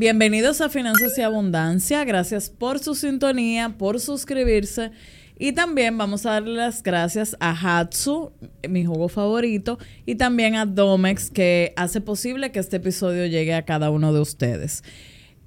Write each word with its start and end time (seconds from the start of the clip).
Bienvenidos 0.00 0.62
a 0.62 0.70
Finanzas 0.70 1.18
y 1.18 1.20
Abundancia. 1.20 2.02
Gracias 2.06 2.48
por 2.48 2.78
su 2.78 2.94
sintonía, 2.94 3.74
por 3.76 4.00
suscribirse. 4.00 4.92
Y 5.38 5.52
también 5.52 5.98
vamos 5.98 6.24
a 6.24 6.30
darle 6.30 6.54
las 6.54 6.82
gracias 6.82 7.36
a 7.38 7.50
Hatsu, 7.50 8.32
mi 8.66 8.86
jugo 8.86 9.10
favorito, 9.10 9.78
y 10.06 10.14
también 10.14 10.54
a 10.54 10.64
Domex, 10.64 11.30
que 11.30 11.74
hace 11.76 12.00
posible 12.00 12.50
que 12.50 12.60
este 12.60 12.78
episodio 12.78 13.26
llegue 13.26 13.52
a 13.52 13.66
cada 13.66 13.90
uno 13.90 14.14
de 14.14 14.20
ustedes. 14.20 14.84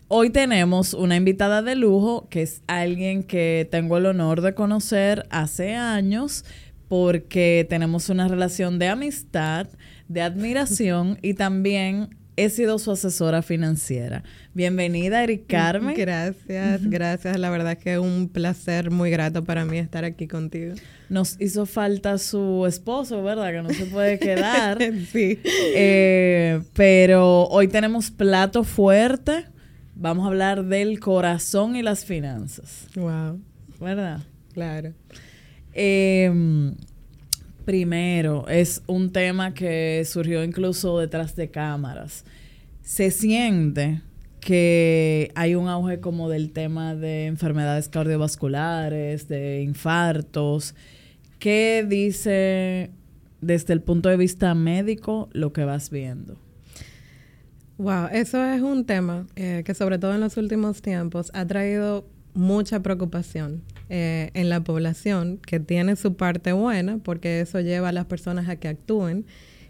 Hoy 0.08 0.30
tenemos 0.30 0.94
una 0.94 1.16
invitada 1.16 1.64
de 1.64 1.74
lujo, 1.74 2.28
que 2.30 2.44
es 2.44 2.62
alguien 2.68 3.24
que 3.24 3.68
tengo 3.72 3.98
el 3.98 4.06
honor 4.06 4.42
de 4.42 4.54
conocer 4.54 5.26
hace 5.32 5.74
años, 5.74 6.46
porque 6.88 7.66
tenemos 7.68 8.08
una 8.10 8.28
relación 8.28 8.78
de 8.78 8.90
amistad, 8.90 9.68
de 10.10 10.22
admiración 10.22 11.18
y 11.24 11.34
también 11.34 12.20
he 12.36 12.50
sido 12.50 12.80
su 12.80 12.92
asesora 12.92 13.42
financiera. 13.42 14.24
Bienvenida, 14.54 15.24
Eric 15.24 15.46
Carmen. 15.48 15.96
Gracias, 15.96 16.90
gracias. 16.90 17.40
La 17.40 17.50
verdad 17.50 17.78
que 17.78 17.94
es 17.94 18.00
un 18.00 18.30
placer 18.30 18.92
muy 18.92 19.12
grato 19.12 19.44
para 19.44 19.66
mí 19.66 19.78
estar 19.78 20.04
aquí 20.06 20.28
contigo. 20.28 20.76
Nos 21.10 21.40
hizo 21.40 21.66
falta 21.66 22.18
su 22.18 22.66
esposo, 22.68 23.24
¿verdad? 23.24 23.52
Que 23.52 23.62
no 23.62 23.70
se 23.70 23.86
puede 23.86 24.20
quedar. 24.20 24.80
sí. 25.12 25.40
Eh, 25.76 26.62
pero 26.74 27.46
hoy 27.46 27.68
tenemos 27.68 28.12
plato 28.12 28.64
fuerte. 28.64 29.46
Vamos 29.96 30.26
a 30.26 30.30
hablar 30.30 30.66
del 30.66 31.00
corazón 31.00 31.76
y 31.76 31.84
las 31.84 32.04
finanzas. 32.04 32.88
Wow. 32.96 33.40
¿Verdad? 33.80 34.22
Claro. 34.54 34.94
Eh, 35.74 36.74
primero, 37.66 38.48
es 38.48 38.82
un 38.88 39.12
tema 39.12 39.54
que 39.54 40.04
surgió 40.06 40.44
incluso 40.44 41.00
detrás 41.00 41.36
de 41.36 41.50
cámaras. 41.50 42.26
Se 42.82 43.12
siente 43.12 44.02
que 44.40 45.32
hay 45.36 45.56
un 45.56 45.68
auge 45.70 46.00
como 46.00 46.30
del 46.30 46.52
tema 46.52 46.96
de 46.96 47.28
enfermedades 47.28 47.88
cardiovasculares, 47.88 49.28
de 49.28 49.62
infartos. 49.62 50.76
¿Qué 51.40 51.86
dice 51.88 52.92
desde 53.42 53.74
el 53.74 53.82
punto 53.82 54.10
de 54.10 54.18
vista 54.18 54.54
médico 54.54 55.30
lo 55.32 55.54
que 55.54 55.64
vas 55.64 55.90
viendo? 55.90 56.38
Wow, 57.78 58.08
eso 58.12 58.44
es 58.46 58.62
un 58.62 58.86
tema 58.86 59.28
eh, 59.36 59.64
que 59.66 59.74
sobre 59.74 59.98
todo 59.98 60.14
en 60.14 60.22
los 60.22 60.38
últimos 60.38 60.82
tiempos 60.82 61.32
ha 61.34 61.46
traído 61.46 62.06
mucha 62.34 62.82
preocupación 62.82 63.64
eh, 63.96 64.32
en 64.34 64.50
la 64.50 64.64
población, 64.64 65.38
que 65.38 65.60
tiene 65.60 65.96
su 65.96 66.16
parte 66.16 66.52
buena, 66.52 66.98
porque 66.98 67.42
eso 67.42 67.60
lleva 67.60 67.90
a 67.90 67.92
las 67.92 68.06
personas 68.06 68.50
a 68.50 68.56
que 68.56 68.68
actúen 68.68 69.24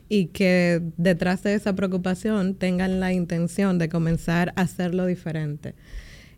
y 0.08 0.28
que 0.28 0.82
detrás 0.96 1.44
de 1.44 1.56
esa 1.56 1.76
preocupación 1.76 2.56
tengan 2.56 3.02
la 3.02 3.12
intención 3.12 3.78
de 3.80 3.90
comenzar 3.90 4.54
a 4.56 4.62
hacerlo 4.62 5.08
diferente. 5.08 5.76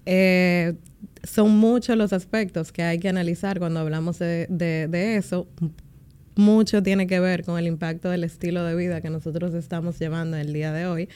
Eh, 0.08 0.74
son 1.24 1.56
muchos 1.58 1.96
los 1.96 2.12
aspectos 2.12 2.72
que 2.72 2.82
hay 2.82 2.98
que 2.98 3.08
analizar 3.08 3.60
cuando 3.60 3.82
hablamos 3.82 4.18
de, 4.18 4.48
de, 4.50 5.18
eso. 5.18 5.48
Mucho 6.36 6.82
tiene 6.82 7.06
que 7.06 7.20
ver 7.20 7.44
con 7.44 7.60
el 7.60 7.68
impacto 7.68 8.10
del 8.10 8.24
estilo 8.24 8.64
de 8.64 8.76
vida 8.76 9.00
que 9.00 9.12
nosotros 9.12 9.54
estamos 9.54 10.00
llevando 10.00 10.38
el 10.38 10.54
día 10.54 10.74
de 10.74 10.88
hoy. 10.88 11.08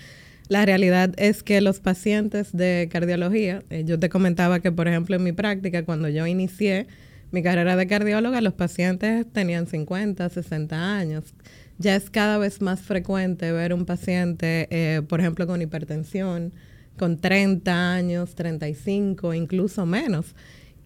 La 0.50 0.66
realidad 0.66 1.14
es 1.18 1.44
que 1.44 1.62
los 1.62 1.80
pacientes 1.80 2.58
de 2.58 2.90
cardiología, 2.92 3.62
eh, 3.70 3.84
yo 3.86 4.00
te 4.00 4.10
comentaba 4.10 4.62
que, 4.62 4.72
por 4.72 4.88
ejemplo, 4.88 5.16
en 5.16 5.24
mi 5.24 5.32
práctica, 5.32 5.86
cuando 5.86 6.10
yo 6.10 6.26
inicié 6.26 6.88
mi 7.30 7.44
carrera 7.44 7.76
de 7.76 7.86
cardióloga, 7.86 8.42
los 8.42 8.54
pacientes 8.56 9.28
tenían 9.32 9.68
50, 9.68 10.28
60 10.28 10.98
años. 10.98 11.36
Ya 11.78 11.96
es 11.96 12.10
cada 12.10 12.40
vez 12.40 12.64
más 12.64 12.82
frecuente 12.82 13.52
ver 13.52 13.74
un 13.76 13.86
paciente, 13.86 14.68
eh, 14.72 15.04
por 15.08 15.20
ejemplo, 15.20 15.46
con 15.46 15.62
hipertensión, 15.62 16.52
con 16.98 17.20
30 17.20 17.94
años, 17.94 18.34
35, 18.34 19.36
incluso 19.36 19.86
menos, 19.86 20.34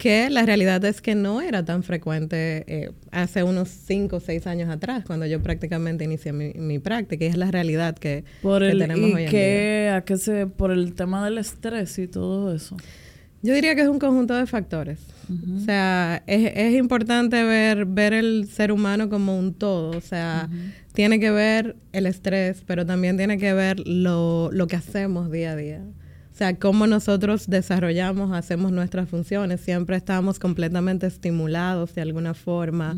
que 0.04 0.30
la 0.30 0.46
realidad 0.46 0.84
es 0.84 1.00
que 1.00 1.16
no 1.16 1.40
era 1.40 1.64
tan 1.64 1.82
frecuente 1.82 2.66
eh, 2.68 2.92
hace 3.12 3.42
unos 3.42 3.70
5 3.70 4.18
o 4.18 4.20
6 4.20 4.48
años 4.48 4.70
atrás, 4.70 5.06
cuando 5.08 5.26
yo 5.26 5.42
prácticamente 5.42 6.04
inicié 6.04 6.34
mi, 6.34 6.78
práctica, 6.80 7.24
y 7.24 7.30
es 7.30 7.38
la 7.38 7.50
realidad 7.52 7.98
que, 7.98 8.26
tenemos 8.42 9.14
hoy 9.14 9.24
en 9.24 9.30
día. 9.30 9.96
¿A 9.96 10.02
qué 10.02 10.18
se, 10.18 10.46
por 10.46 10.72
el 10.72 10.94
tema 10.94 11.24
del 11.24 11.38
estrés 11.38 11.98
y 12.00 12.08
todo 12.10 12.54
eso? 12.54 12.76
Yo 13.44 13.54
diría 13.54 13.76
que 13.76 13.82
es 13.84 13.88
un 13.88 13.98
conjunto 13.98 14.36
de 14.36 14.46
factores. 14.46 15.00
O 15.56 15.60
sea, 15.64 16.22
es, 16.28 16.52
es, 16.54 16.74
importante 16.76 17.42
ver, 17.46 17.86
ver 17.86 18.12
el 18.12 18.50
ser 18.50 18.74
humano 18.74 19.08
como 19.08 19.40
un 19.40 19.54
todo. 19.54 19.98
O 19.98 20.02
sea, 20.02 20.50
tiene 20.92 21.22
que 21.22 21.32
ver 21.32 21.78
el 21.94 22.08
estrés, 22.08 22.62
pero 22.68 22.86
también 22.86 23.16
tiene 23.16 23.38
que 23.38 23.54
ver 23.54 23.80
lo, 23.88 24.50
lo 24.52 24.68
que 24.68 24.76
hacemos 24.76 25.32
día 25.32 25.52
a 25.52 25.56
día. 25.56 25.82
O 26.34 26.36
sea, 26.36 26.56
cómo 26.56 26.88
nosotros 26.88 27.48
desarrollamos, 27.48 28.32
hacemos 28.32 28.72
nuestras 28.72 29.08
funciones. 29.08 29.62
Siempre 29.62 29.96
estamos 29.96 30.40
completamente 30.40 31.06
estimulados 31.06 31.94
de 31.94 32.02
alguna 32.02 32.34
forma. 32.34 32.98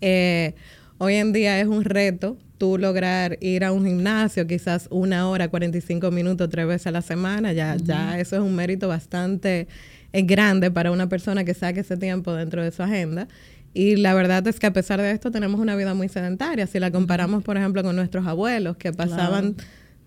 Eh, 0.00 0.54
hoy 0.98 1.16
en 1.16 1.32
día 1.32 1.60
es 1.60 1.66
un 1.66 1.82
reto 1.82 2.38
tú 2.56 2.78
lograr 2.78 3.36
ir 3.40 3.64
a 3.64 3.72
un 3.72 3.84
gimnasio 3.84 4.46
quizás 4.46 4.86
una 4.90 5.28
hora, 5.28 5.48
45 5.48 6.12
minutos, 6.12 6.48
tres 6.50 6.68
veces 6.68 6.86
a 6.86 6.92
la 6.92 7.02
semana. 7.02 7.52
Ya, 7.52 7.74
ya 7.76 8.20
eso 8.20 8.36
es 8.36 8.42
un 8.42 8.54
mérito 8.54 8.86
bastante 8.86 9.66
eh, 10.12 10.22
grande 10.22 10.70
para 10.70 10.92
una 10.92 11.08
persona 11.08 11.42
que 11.42 11.54
saque 11.54 11.80
ese 11.80 11.96
tiempo 11.96 12.32
dentro 12.32 12.62
de 12.62 12.70
su 12.70 12.84
agenda. 12.84 13.26
Y 13.74 13.96
la 13.96 14.14
verdad 14.14 14.46
es 14.46 14.60
que 14.60 14.68
a 14.68 14.72
pesar 14.72 15.00
de 15.00 15.10
esto 15.10 15.32
tenemos 15.32 15.58
una 15.58 15.74
vida 15.74 15.94
muy 15.94 16.08
sedentaria. 16.08 16.68
Si 16.68 16.78
la 16.78 16.92
comparamos, 16.92 17.42
por 17.42 17.56
ejemplo, 17.56 17.82
con 17.82 17.96
nuestros 17.96 18.24
abuelos 18.24 18.76
que 18.76 18.92
pasaban 18.92 19.56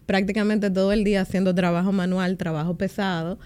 prácticamente 0.06 0.70
todo 0.70 0.92
el 0.92 1.04
día 1.04 1.22
haciendo 1.22 1.54
trabajo 1.56 1.92
manual, 1.92 2.38
trabajo 2.38 2.78
pesado, 2.78 3.40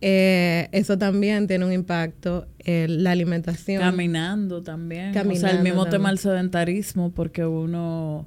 eh, 0.00 0.68
eso 0.72 0.98
también 0.98 1.46
tiene 1.46 1.64
un 1.64 1.72
impacto. 1.72 2.46
en 2.58 3.02
la 3.04 3.12
alimentación. 3.12 3.80
Caminando 3.80 4.62
también. 4.62 5.12
Caminando 5.12 5.46
o 5.46 5.50
sea, 5.50 5.58
el 5.58 5.62
mismo 5.62 5.86
tema 5.86 6.08
del 6.08 6.18
sedentarismo, 6.18 7.10
porque 7.12 7.44
uno 7.44 8.26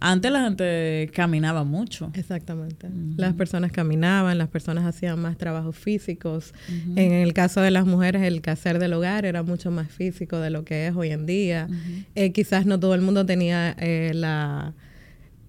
antes 0.00 0.32
la 0.32 0.44
gente 0.44 1.10
caminaba 1.14 1.62
mucho. 1.64 2.10
Exactamente. 2.14 2.88
Las 3.16 3.34
personas 3.34 3.70
caminaban, 3.70 4.38
las 4.38 4.48
personas 4.48 4.84
hacían 4.86 5.20
más 5.20 5.36
trabajos 5.36 5.76
físicos. 5.76 6.54
En 6.96 7.12
el 7.12 7.34
caso 7.34 7.60
de 7.60 7.70
las 7.70 7.84
mujeres, 7.84 8.22
el 8.22 8.40
quehacer 8.40 8.78
del 8.78 8.94
hogar 8.94 9.26
era 9.26 9.42
mucho 9.42 9.70
más 9.70 9.88
físico 9.88 10.38
de 10.38 10.48
lo 10.48 10.64
que 10.64 10.86
es 10.86 10.96
hoy 10.96 11.10
en 11.10 11.26
día. 11.26 11.68
Eh, 12.14 12.32
quizás 12.32 12.64
no 12.64 12.80
todo 12.80 12.94
el 12.94 13.02
mundo 13.02 13.26
tenía 13.26 13.76
eh, 13.78 14.12
la 14.14 14.72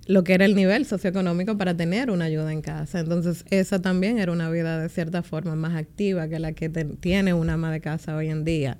lo 0.07 0.23
que 0.23 0.33
era 0.33 0.45
el 0.45 0.55
nivel 0.55 0.85
socioeconómico 0.85 1.57
para 1.57 1.75
tener 1.75 2.11
una 2.11 2.25
ayuda 2.25 2.51
en 2.51 2.61
casa. 2.61 2.99
Entonces, 2.99 3.45
esa 3.49 3.81
también 3.81 4.17
era 4.17 4.31
una 4.31 4.49
vida 4.49 4.79
de 4.79 4.89
cierta 4.89 5.23
forma 5.23 5.55
más 5.55 5.75
activa 5.75 6.27
que 6.27 6.39
la 6.39 6.53
que 6.53 6.69
tiene 6.69 7.33
una 7.33 7.53
ama 7.53 7.71
de 7.71 7.81
casa 7.81 8.15
hoy 8.15 8.29
en 8.29 8.43
día 8.43 8.77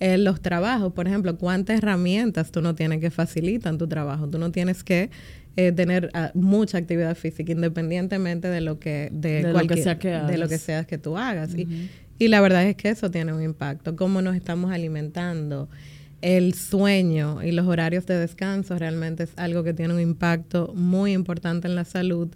en 0.00 0.24
los 0.24 0.40
trabajos, 0.40 0.94
por 0.94 1.06
ejemplo, 1.06 1.36
cuántas 1.36 1.78
herramientas 1.78 2.50
tú 2.50 2.62
no 2.62 2.74
tienes 2.74 3.00
que 3.00 3.10
facilitan 3.10 3.76
tu 3.76 3.86
trabajo. 3.86 4.28
Tú 4.28 4.38
no 4.38 4.50
tienes 4.50 4.82
que 4.82 5.10
eh, 5.56 5.72
tener 5.72 6.10
ah, 6.14 6.30
mucha 6.34 6.78
actividad 6.78 7.14
física 7.14 7.52
independientemente 7.52 8.48
de 8.48 8.62
lo 8.62 8.78
que 8.78 9.10
de, 9.12 9.42
lo 9.42 9.66
que 9.66 9.82
sea 9.82 9.98
que 9.98 10.08
de 10.08 10.38
lo 10.38 10.48
que 10.48 10.56
seas 10.56 10.86
que 10.86 10.96
tú 10.96 11.18
hagas. 11.18 11.54
y, 11.54 11.90
y, 12.18 12.28
la 12.28 12.40
verdad 12.40 12.64
es 12.64 12.76
que 12.76 12.88
eso 12.88 13.10
tiene 13.10 13.34
un 13.34 13.42
impacto. 13.42 13.94
Cómo 13.94 14.22
nos 14.22 14.36
estamos 14.36 14.72
alimentando, 14.72 15.68
el 16.22 16.54
sueño 16.54 17.42
y 17.42 17.52
los 17.52 17.66
horarios 17.66 18.06
de 18.06 18.18
descanso 18.18 18.78
realmente 18.78 19.24
es 19.24 19.32
algo 19.36 19.64
que 19.64 19.74
tiene 19.74 19.94
un 19.94 20.00
impacto 20.00 20.72
muy 20.74 21.12
importante 21.12 21.68
en 21.68 21.74
la 21.74 21.84
salud. 21.84 22.28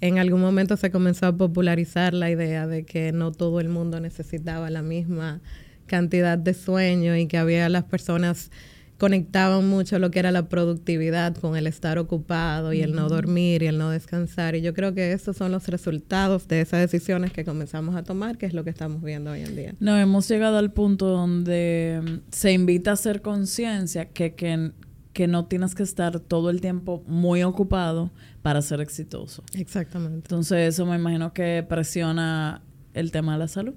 En 0.00 0.18
algún 0.18 0.40
momento 0.40 0.76
se 0.76 0.90
comenzó 0.90 1.26
a 1.26 1.36
popularizar 1.36 2.14
la 2.14 2.30
idea 2.30 2.66
de 2.66 2.84
que 2.84 3.12
no 3.12 3.32
todo 3.32 3.60
el 3.60 3.68
mundo 3.68 4.00
necesitaba 4.00 4.70
la 4.70 4.82
misma 4.82 5.40
cantidad 5.86 6.36
de 6.36 6.54
sueño 6.54 7.16
y 7.16 7.26
que 7.26 7.38
había 7.38 7.68
las 7.68 7.84
personas 7.84 8.50
conectaban 8.98 9.68
mucho 9.68 9.98
lo 9.98 10.10
que 10.10 10.18
era 10.18 10.32
la 10.32 10.48
productividad 10.48 11.36
con 11.36 11.56
el 11.56 11.66
estar 11.66 11.98
ocupado 11.98 12.72
y 12.72 12.80
el 12.80 12.94
no 12.94 13.08
dormir 13.08 13.62
y 13.62 13.66
el 13.66 13.78
no 13.78 13.90
descansar. 13.90 14.54
Y 14.56 14.62
yo 14.62 14.72
creo 14.72 14.94
que 14.94 15.12
esos 15.12 15.36
son 15.36 15.52
los 15.52 15.68
resultados 15.68 16.48
de 16.48 16.62
esas 16.62 16.80
decisiones 16.80 17.32
que 17.32 17.44
comenzamos 17.44 17.94
a 17.94 18.02
tomar, 18.02 18.38
que 18.38 18.46
es 18.46 18.54
lo 18.54 18.64
que 18.64 18.70
estamos 18.70 19.02
viendo 19.02 19.32
hoy 19.32 19.42
en 19.42 19.56
día. 19.56 19.74
No, 19.80 19.98
hemos 19.98 20.28
llegado 20.28 20.56
al 20.56 20.72
punto 20.72 21.08
donde 21.08 22.00
mm, 22.02 22.30
se 22.30 22.52
invita 22.52 22.90
a 22.90 22.94
hacer 22.94 23.20
conciencia 23.20 24.08
que, 24.08 24.34
que, 24.34 24.72
que 25.12 25.26
no 25.26 25.44
tienes 25.46 25.74
que 25.74 25.82
estar 25.82 26.18
todo 26.20 26.48
el 26.48 26.60
tiempo 26.60 27.04
muy 27.06 27.42
ocupado 27.42 28.10
para 28.40 28.62
ser 28.62 28.80
exitoso. 28.80 29.42
Exactamente. 29.52 30.28
Entonces 30.28 30.74
eso 30.74 30.86
me 30.86 30.96
imagino 30.96 31.34
que 31.34 31.64
presiona 31.68 32.62
el 32.94 33.10
tema 33.10 33.34
de 33.34 33.40
la 33.40 33.48
salud. 33.48 33.74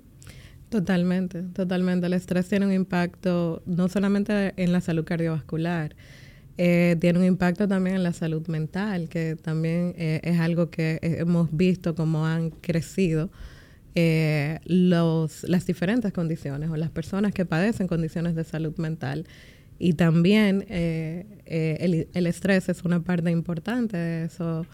Totalmente, 0.69 1.41
totalmente. 1.53 2.05
El 2.05 2.13
estrés 2.13 2.47
tiene 2.47 2.67
un 2.67 2.73
impacto 2.73 3.63
no 3.65 3.87
solamente 3.89 4.53
en 4.55 4.71
la 4.71 4.81
salud 4.81 5.03
cardiovascular, 5.03 5.95
eh, 6.57 6.95
tiene 6.99 7.19
un 7.19 7.25
impacto 7.25 7.67
también 7.67 7.95
en 7.95 8.03
la 8.03 8.13
salud 8.13 8.45
mental, 8.47 9.09
que 9.09 9.35
también 9.35 9.95
eh, 9.97 10.19
es 10.23 10.39
algo 10.39 10.69
que 10.69 10.99
hemos 11.01 11.55
visto 11.55 11.95
como 11.95 12.27
han 12.27 12.51
crecido 12.51 13.31
eh, 13.95 14.59
los, 14.65 15.43
las 15.43 15.65
diferentes 15.65 16.13
condiciones 16.13 16.69
o 16.69 16.75
las 16.75 16.91
personas 16.91 17.33
que 17.33 17.45
padecen 17.45 17.87
condiciones 17.87 18.35
de 18.35 18.43
salud 18.43 18.77
mental. 18.77 19.25
Y 19.79 19.93
también 19.93 20.65
el, 20.69 22.07
el 22.13 22.27
estrés 22.27 22.67
es 22.67 22.83
una 22.83 22.99
parte 22.99 23.31
importante 23.31 23.95
de 23.95 24.25
eso 24.25 24.65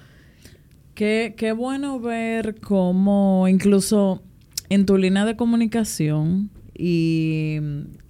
Qué, 0.95 1.33
qué 1.35 1.51
bueno 1.51 1.99
ver 1.99 2.55
cómo 2.61 3.47
incluso 3.49 4.23
en 4.69 4.85
tu 4.85 4.97
línea 4.97 5.25
de 5.25 5.35
comunicación 5.35 6.49
y 6.73 7.57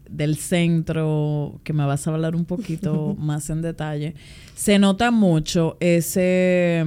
del 0.09 0.35
centro, 0.35 1.59
que 1.63 1.73
me 1.73 1.85
vas 1.85 2.07
a 2.07 2.11
hablar 2.11 2.35
un 2.35 2.45
poquito 2.45 3.15
más 3.19 3.49
en 3.49 3.61
detalle, 3.61 4.15
se 4.55 4.79
nota 4.79 5.11
mucho 5.11 5.77
ese, 5.79 6.83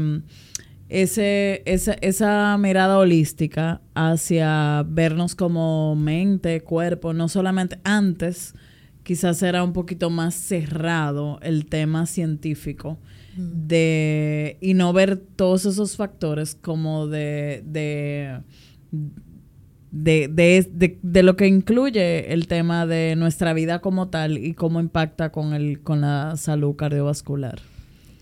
ese, 0.88 1.62
esa, 1.66 1.94
esa 2.00 2.56
mirada 2.58 2.98
holística 2.98 3.80
hacia 3.94 4.84
vernos 4.88 5.34
como 5.34 5.94
mente, 5.96 6.60
cuerpo, 6.62 7.12
no 7.12 7.28
solamente 7.28 7.78
antes, 7.84 8.54
quizás 9.02 9.42
era 9.42 9.64
un 9.64 9.72
poquito 9.72 10.10
más 10.10 10.34
cerrado 10.34 11.38
el 11.42 11.66
tema 11.66 12.06
científico 12.06 12.98
de 13.38 14.58
y 14.60 14.74
no 14.74 14.92
ver 14.92 15.16
todos 15.16 15.64
esos 15.64 15.96
factores 15.96 16.56
como 16.56 17.06
de, 17.06 17.62
de 17.64 18.42
de, 19.90 20.28
de, 20.28 20.98
de, 21.02 21.22
lo 21.22 21.36
que 21.36 21.46
incluye 21.46 22.32
el 22.32 22.46
tema 22.46 22.86
de 22.86 23.16
nuestra 23.16 23.52
vida 23.54 23.80
como 23.80 24.08
tal 24.08 24.38
y 24.38 24.54
cómo 24.54 24.80
impacta 24.80 25.30
con, 25.30 25.54
el, 25.54 25.80
con 25.80 26.00
la 26.00 26.36
salud 26.36 26.76
cardiovascular. 26.76 27.60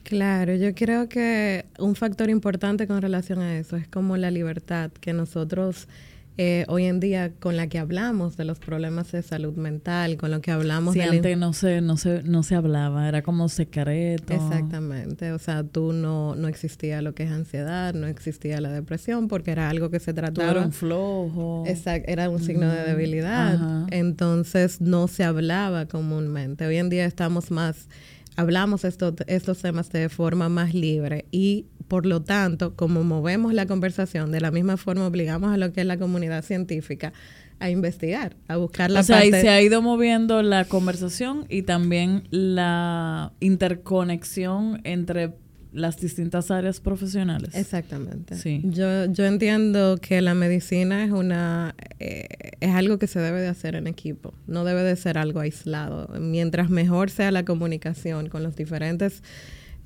Claro, 0.05 0.55
yo 0.55 0.73
creo 0.75 1.09
que 1.09 1.65
un 1.81 1.97
factor 1.97 2.31
importante 2.31 2.87
con 2.87 3.03
relación 3.03 3.41
a 3.41 3.59
eso 3.59 3.77
es 3.77 3.89
como 3.89 4.17
la 4.17 4.31
libertad 4.31 4.93
que 4.93 5.13
nosotros 5.13 5.89
eh, 6.39 6.65
hoy 6.69 6.85
en 6.85 7.01
día 7.01 7.33
con 7.39 7.57
la 7.57 7.67
que 7.67 7.79
hablamos 7.79 8.37
de 8.37 8.45
los 8.45 8.59
problemas 8.59 9.11
de 9.13 9.23
salud 9.23 9.55
mental, 9.57 10.17
con 10.17 10.31
lo 10.31 10.41
que 10.41 10.51
hablamos 10.51 10.95
sí, 10.95 11.01
antes 11.01 11.39
no 11.39 11.53
se, 11.53 11.81
no, 11.81 11.97
se, 11.97 12.23
no 12.23 12.43
se 12.43 12.55
hablaba, 12.55 13.09
era 13.09 13.23
como 13.23 13.49
secreto. 13.49 14.35
Exactamente, 14.35 15.33
o 15.33 15.39
sea, 15.39 15.65
tú 15.65 15.93
no, 15.93 16.35
no 16.35 16.49
existía 16.49 17.01
lo 17.01 17.15
que 17.15 17.23
es 17.25 17.31
ansiedad, 17.31 17.95
no 17.95 18.07
existía 18.07 18.61
la 18.61 18.71
depresión 18.71 19.29
porque 19.29 19.51
era 19.51 19.71
algo 19.71 19.91
que 19.91 20.01
se 20.01 20.13
trataba... 20.13 20.51
Era 20.51 20.63
un 20.63 20.73
flojo. 20.73 21.65
Exacto, 21.67 22.11
era 22.11 22.29
un 22.29 22.43
signo 22.43 22.69
de 22.69 22.83
debilidad, 22.83 23.87
entonces 23.91 24.81
no 24.81 25.09
se 25.09 25.25
hablaba 25.25 25.87
comúnmente. 25.87 26.67
Hoy 26.67 26.77
en 26.77 26.91
día 26.91 27.07
estamos 27.07 27.51
más 27.51 27.89
hablamos 28.37 28.85
estos, 28.85 29.15
estos 29.27 29.59
temas 29.59 29.91
de 29.91 30.09
forma 30.09 30.49
más 30.49 30.75
libre 30.75 31.25
y 31.31 31.67
por 31.89 32.07
lo 32.07 32.23
tanto, 32.23 32.75
como 32.75 33.05
movemos 33.05 33.55
la 33.55 33.67
conversación, 33.67 34.33
de 34.33 34.41
la 34.41 34.51
misma 34.51 34.77
forma 34.77 35.07
obligamos 35.07 35.53
a 35.53 35.57
lo 35.57 35.73
que 35.73 35.83
es 35.83 35.87
la 35.87 35.99
comunidad 35.99 36.45
científica 36.45 37.13
a 37.59 37.71
investigar, 37.71 38.37
a 38.49 38.57
buscar 38.57 38.91
la 38.91 39.01
o 39.01 39.03
sea, 39.03 39.23
se 39.23 39.49
ha 39.49 39.63
ido 39.63 39.81
moviendo 39.81 40.43
la 40.43 40.65
conversación 40.67 41.47
y 41.49 41.63
también 41.63 42.25
la 42.31 43.33
interconexión 43.41 44.81
entre 44.85 45.33
las 45.73 45.99
distintas 45.99 46.51
áreas 46.51 46.81
profesionales. 46.81 47.55
Exactamente. 47.55 48.35
Sí. 48.37 48.63
Yo, 48.65 49.07
yo 49.07 49.27
entiendo 49.27 49.99
que 50.01 50.23
la 50.23 50.35
medicina 50.35 51.05
es 51.05 51.13
una 51.13 51.75
eh, 51.99 52.27
es 52.61 52.75
algo 52.75 52.99
que 52.99 53.07
se 53.07 53.21
debe 53.21 53.41
de 53.41 53.49
hacer 53.49 53.75
en 53.75 53.87
equipo, 53.87 54.33
no 54.47 54.65
debe 54.65 54.83
de 54.83 54.97
ser 54.97 55.19
algo 55.19 55.41
aislado. 55.41 56.09
Mientras 56.19 56.71
mejor 56.71 57.11
sea 57.11 57.31
la 57.31 57.45
comunicación 57.45 58.29
con 58.29 58.43
los 58.43 58.57
diferentes 58.57 59.23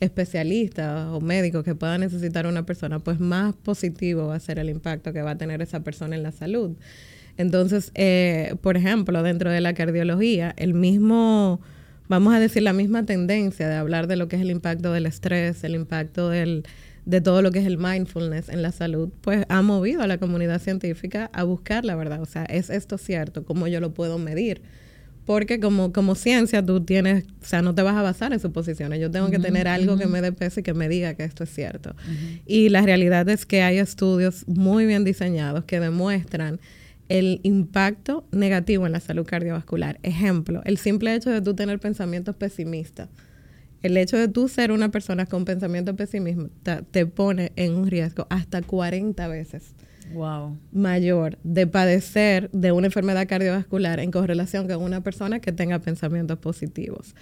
especialistas 0.00 1.08
o 1.08 1.20
médicos 1.20 1.64
que 1.64 1.75
pueda 1.75 1.99
necesitar 1.99 2.47
una 2.47 2.67
persona, 2.67 2.99
pues 2.99 3.20
más 3.20 3.55
positivo 3.55 4.29
va 4.29 4.37
a 4.37 4.41
ser 4.41 4.58
el 4.58 4.70
impacto 4.70 5.12
que 5.12 5.23
va 5.23 5.32
a 5.32 5.38
tener 5.38 5.62
esa 5.62 5.81
persona 5.81 6.17
en 6.17 6.23
la 6.23 6.32
salud. 6.32 6.76
Entonces, 7.37 7.93
eh, 7.94 8.56
por 8.61 8.76
ejemplo, 8.76 9.23
dentro 9.23 9.50
de 9.50 9.61
la 9.61 9.75
cardiología, 9.75 10.55
el 10.56 10.75
mismo 10.75 11.61
vamos 12.11 12.35
a 12.35 12.41
decir, 12.41 12.64
la 12.64 12.73
misma 12.73 13.06
tendencia 13.06 13.69
de 13.69 13.76
hablar 13.76 14.08
de 14.08 14.17
lo 14.17 14.26
que 14.26 14.35
es 14.35 14.43
el 14.43 14.50
impacto 14.50 14.93
del 14.93 15.06
estrés, 15.06 15.62
el 15.62 15.76
impacto 15.76 16.29
del, 16.29 16.64
de 17.05 17.20
todo 17.20 17.41
lo 17.41 17.52
que 17.52 17.61
es 17.61 17.67
el 17.67 17.79
mindfulness 17.79 18.49
en 18.49 18.62
la 18.62 18.73
salud, 18.73 19.11
pues 19.20 19.47
ha 19.49 19.62
movido 19.62 20.02
a 20.02 20.08
la 20.08 20.19
comunidad 20.19 20.61
científica 20.61 21.31
a 21.32 21.44
buscar 21.44 21.85
la 21.85 21.94
verdad. 21.94 22.20
O 22.20 22.26
sea, 22.26 22.44
¿es 22.47 22.69
esto 22.69 22.99
cierto? 22.99 23.44
¿Cómo 23.44 23.69
yo 23.69 23.79
lo 23.79 23.94
puedo 23.94 24.19
medir? 24.19 24.61
Porque 25.26 25.61
como, 25.61 25.93
como 25.93 26.14
ciencia 26.14 26.64
tú 26.64 26.81
tienes, 26.81 27.25
o 27.43 27.44
sea, 27.44 27.62
no 27.62 27.75
te 27.75 27.82
vas 27.82 27.96
a 27.96 28.02
basar 28.02 28.32
en 28.32 28.40
suposiciones. 28.40 29.00
Yo 29.00 29.11
tengo 29.11 29.31
que 29.31 29.38
tener 29.38 29.69
algo 29.69 29.96
que 29.96 30.06
me 30.06 30.20
dé 30.20 30.32
peso 30.32 30.61
y 30.61 30.62
que 30.62 30.75
me 30.75 30.88
diga 30.88 31.14
que 31.14 31.25
esto 31.25 31.44
es 31.44 31.50
cierto. 31.50 31.94
Y 32.46 32.69
la 32.69 32.82
realidad 32.82 33.28
es 33.28 33.46
que 33.46 33.62
hay 33.62 33.78
estudios 33.78 34.46
muy 34.49 34.87
bien 34.87 35.05
diseñados 35.05 35.64
que 35.64 35.78
demuestran 35.78 36.61
el 37.08 37.40
impacto 37.43 38.25
negativo 38.31 38.87
en 38.87 38.93
la 38.93 39.00
salud 39.00 39.26
cardiovascular. 39.26 39.99
Ejemplo, 40.02 40.62
el 40.64 40.78
simple 40.78 41.14
hecho 41.14 41.31
de 41.31 41.43
tú 41.43 41.55
tener 41.55 41.78
pensamientos 41.78 42.37
pesimistas. 42.37 43.08
El 43.82 43.96
hecho 43.96 44.16
de 44.16 44.28
tú 44.28 44.49
ser 44.49 44.73
una 44.73 44.90
persona 44.90 45.26
con 45.26 45.44
pensamiento 45.44 45.96
pesimista 45.96 46.82
te 46.82 47.06
pone 47.06 47.52
en 47.56 47.75
un 47.75 47.87
riesgo 47.88 48.26
hasta 48.31 48.62
40 48.62 49.26
veces 49.28 49.75
wow. 50.12 50.59
mayor 50.73 51.39
de 51.43 51.67
padecer 51.67 52.51
de 52.53 52.73
una 52.73 52.87
enfermedad 52.87 53.27
cardiovascular 53.29 54.01
en 54.01 54.11
correlación 54.11 54.69
con 54.69 54.83
una 54.83 55.03
persona 55.03 55.41
que 55.41 55.53
tenga 55.53 55.79
pensamientos 55.79 56.39
positivos. 56.39 57.15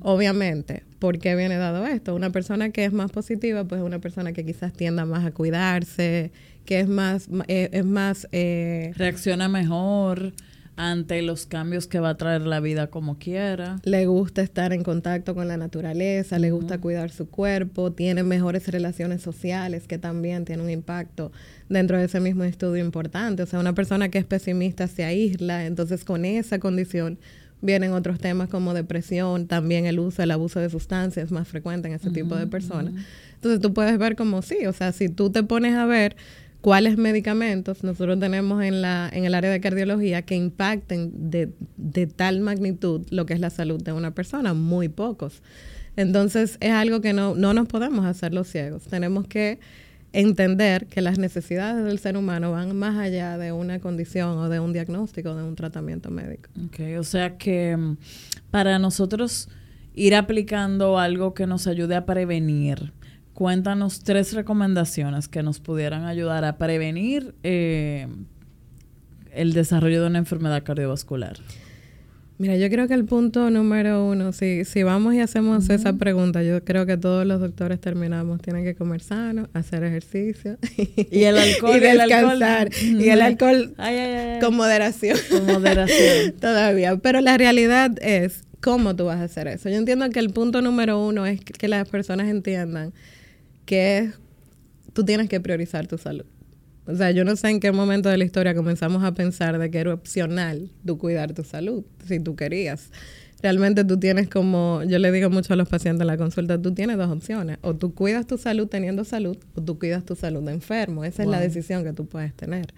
Obviamente, 0.00 0.84
¿por 0.98 1.18
qué 1.18 1.34
viene 1.36 1.56
dado 1.56 1.86
esto? 1.86 2.14
Una 2.14 2.30
persona 2.30 2.70
que 2.70 2.84
es 2.84 2.92
más 2.92 3.10
positiva, 3.10 3.64
pues 3.64 3.80
es 3.80 3.86
una 3.86 3.98
persona 3.98 4.32
que 4.32 4.44
quizás 4.44 4.72
tienda 4.72 5.04
más 5.04 5.24
a 5.24 5.32
cuidarse, 5.32 6.32
que 6.64 6.80
es 6.80 6.88
más, 6.88 7.28
eh, 7.48 7.70
es 7.72 7.84
más... 7.84 8.28
Eh, 8.32 8.92
Reacciona 8.96 9.48
mejor 9.48 10.32
ante 10.76 11.20
los 11.22 11.46
cambios 11.46 11.86
que 11.86 12.00
va 12.00 12.10
a 12.10 12.16
traer 12.16 12.42
la 12.42 12.60
vida 12.60 12.88
como 12.88 13.18
quiera. 13.18 13.76
Le 13.84 14.06
gusta 14.06 14.42
estar 14.42 14.72
en 14.72 14.82
contacto 14.82 15.34
con 15.34 15.48
la 15.48 15.56
naturaleza, 15.56 16.38
le 16.38 16.50
gusta 16.50 16.78
cuidar 16.78 17.10
su 17.10 17.28
cuerpo, 17.28 17.92
tiene 17.92 18.22
mejores 18.22 18.68
relaciones 18.68 19.22
sociales 19.22 19.86
que 19.86 19.98
también 19.98 20.44
tiene 20.44 20.62
un 20.62 20.70
impacto 20.70 21.30
dentro 21.72 21.98
de 21.98 22.04
ese 22.04 22.20
mismo 22.20 22.44
estudio 22.44 22.84
importante. 22.84 23.42
O 23.42 23.46
sea, 23.46 23.58
una 23.58 23.74
persona 23.74 24.08
que 24.08 24.18
es 24.18 24.24
pesimista 24.24 24.86
se 24.86 25.04
aísla, 25.04 25.66
entonces 25.66 26.04
con 26.04 26.24
esa 26.24 26.58
condición 26.58 27.18
vienen 27.60 27.92
otros 27.92 28.18
temas 28.18 28.48
como 28.48 28.74
depresión, 28.74 29.46
también 29.46 29.86
el 29.86 29.98
uso, 29.98 30.22
el 30.22 30.30
abuso 30.32 30.60
de 30.60 30.68
sustancias 30.68 31.30
más 31.30 31.48
frecuente 31.48 31.88
en 31.88 31.94
ese 31.94 32.10
tipo 32.10 32.36
de 32.36 32.46
personas. 32.46 32.92
Entonces 33.34 33.60
tú 33.60 33.72
puedes 33.72 33.96
ver 33.98 34.16
como 34.16 34.42
sí, 34.42 34.66
o 34.66 34.72
sea, 34.72 34.92
si 34.92 35.08
tú 35.08 35.30
te 35.30 35.42
pones 35.44 35.74
a 35.74 35.86
ver 35.86 36.16
cuáles 36.60 36.96
medicamentos 36.96 37.82
nosotros 37.82 38.18
tenemos 38.18 38.62
en, 38.62 38.82
la, 38.82 39.08
en 39.12 39.24
el 39.24 39.34
área 39.34 39.50
de 39.50 39.60
cardiología 39.60 40.22
que 40.22 40.34
impacten 40.34 41.30
de, 41.30 41.50
de 41.76 42.06
tal 42.06 42.40
magnitud 42.40 43.06
lo 43.10 43.26
que 43.26 43.34
es 43.34 43.40
la 43.40 43.50
salud 43.50 43.82
de 43.82 43.92
una 43.92 44.12
persona, 44.12 44.54
muy 44.54 44.88
pocos. 44.88 45.42
Entonces 45.96 46.56
es 46.60 46.72
algo 46.72 47.00
que 47.00 47.12
no, 47.12 47.34
no 47.34 47.54
nos 47.54 47.68
podemos 47.68 48.06
hacer 48.06 48.34
los 48.34 48.48
ciegos. 48.48 48.84
Tenemos 48.84 49.26
que 49.28 49.60
entender 50.12 50.86
que 50.86 51.00
las 51.00 51.18
necesidades 51.18 51.84
del 51.84 51.98
ser 51.98 52.16
humano 52.16 52.52
van 52.52 52.76
más 52.76 52.98
allá 52.98 53.38
de 53.38 53.52
una 53.52 53.80
condición 53.80 54.38
o 54.38 54.48
de 54.48 54.60
un 54.60 54.72
diagnóstico, 54.72 55.34
de 55.34 55.42
un 55.42 55.56
tratamiento 55.56 56.10
médico. 56.10 56.50
Okay, 56.66 56.96
o 56.96 57.04
sea 57.04 57.38
que 57.38 57.76
mm, 57.76 57.96
para 58.50 58.78
nosotros 58.78 59.48
ir 59.94 60.14
aplicando 60.14 60.98
algo 60.98 61.34
que 61.34 61.46
nos 61.46 61.66
ayude 61.66 61.96
a 61.96 62.04
prevenir, 62.04 62.92
cuéntanos 63.32 64.04
tres 64.04 64.34
recomendaciones 64.34 65.28
que 65.28 65.42
nos 65.42 65.60
pudieran 65.60 66.04
ayudar 66.04 66.44
a 66.44 66.58
prevenir 66.58 67.34
eh, 67.42 68.06
el 69.32 69.52
desarrollo 69.54 70.02
de 70.02 70.08
una 70.08 70.18
enfermedad 70.18 70.62
cardiovascular. 70.62 71.38
Mira, 72.38 72.56
yo 72.56 72.68
creo 72.70 72.88
que 72.88 72.94
el 72.94 73.04
punto 73.04 73.50
número 73.50 74.04
uno, 74.04 74.32
si, 74.32 74.64
si 74.64 74.82
vamos 74.82 75.14
y 75.14 75.20
hacemos 75.20 75.68
esa 75.70 75.92
pregunta, 75.92 76.42
yo 76.42 76.64
creo 76.64 76.86
que 76.86 76.96
todos 76.96 77.24
los 77.24 77.40
doctores 77.40 77.80
terminamos, 77.80 78.40
tienen 78.40 78.64
que 78.64 78.74
comer 78.74 79.00
sano, 79.00 79.48
hacer 79.52 79.84
ejercicio 79.84 80.58
y 80.76 81.22
el 81.22 81.38
alcohol 81.38 81.76
y 81.76 81.80
descansar 81.80 82.70
y 82.82 83.08
el 83.08 83.22
alcohol 83.22 83.74
con 84.40 84.56
moderación. 84.56 85.18
Con 85.30 85.46
moderación. 85.46 86.32
Todavía, 86.40 86.96
pero 86.96 87.20
la 87.20 87.38
realidad 87.38 87.92
es 88.02 88.44
cómo 88.60 88.96
tú 88.96 89.04
vas 89.04 89.18
a 89.18 89.24
hacer 89.24 89.46
eso. 89.48 89.68
Yo 89.68 89.76
entiendo 89.76 90.08
que 90.10 90.18
el 90.18 90.30
punto 90.30 90.62
número 90.62 91.04
uno 91.04 91.26
es 91.26 91.40
que 91.40 91.68
las 91.68 91.88
personas 91.88 92.28
entiendan 92.28 92.92
que 93.66 94.10
tú 94.92 95.04
tienes 95.04 95.28
que 95.28 95.40
priorizar 95.40 95.86
tu 95.86 95.98
salud. 95.98 96.24
O 96.86 96.96
sea, 96.96 97.12
yo 97.12 97.24
no 97.24 97.36
sé 97.36 97.48
en 97.48 97.60
qué 97.60 97.70
momento 97.70 98.08
de 98.08 98.18
la 98.18 98.24
historia 98.24 98.54
comenzamos 98.54 99.04
a 99.04 99.14
pensar 99.14 99.58
de 99.58 99.70
que 99.70 99.78
era 99.78 99.94
opcional 99.94 100.68
tú 100.84 100.98
cuidar 100.98 101.32
tu 101.32 101.44
salud, 101.44 101.84
si 102.06 102.18
tú 102.18 102.34
querías. 102.34 102.90
Realmente 103.40 103.84
tú 103.84 103.98
tienes 103.98 104.28
como, 104.28 104.82
yo 104.84 105.00
le 105.00 105.10
digo 105.10 105.28
mucho 105.28 105.52
a 105.52 105.56
los 105.56 105.68
pacientes 105.68 106.02
en 106.02 106.06
la 106.06 106.16
consulta, 106.16 106.62
tú 106.62 106.74
tienes 106.74 106.96
dos 106.96 107.10
opciones. 107.10 107.58
O 107.62 107.74
tú 107.74 107.92
cuidas 107.92 108.24
tu 108.26 108.38
salud 108.38 108.68
teniendo 108.68 109.04
salud, 109.04 109.36
o 109.56 109.60
tú 109.60 109.80
cuidas 109.80 110.04
tu 110.04 110.14
salud 110.14 110.42
de 110.42 110.52
enfermo. 110.52 111.04
Esa 111.04 111.24
es 111.24 111.28
la 111.28 111.40
decisión 111.40 111.82
que 111.82 111.92
tú 111.92 112.06
puedes 112.06 112.32
tener. 112.34 112.72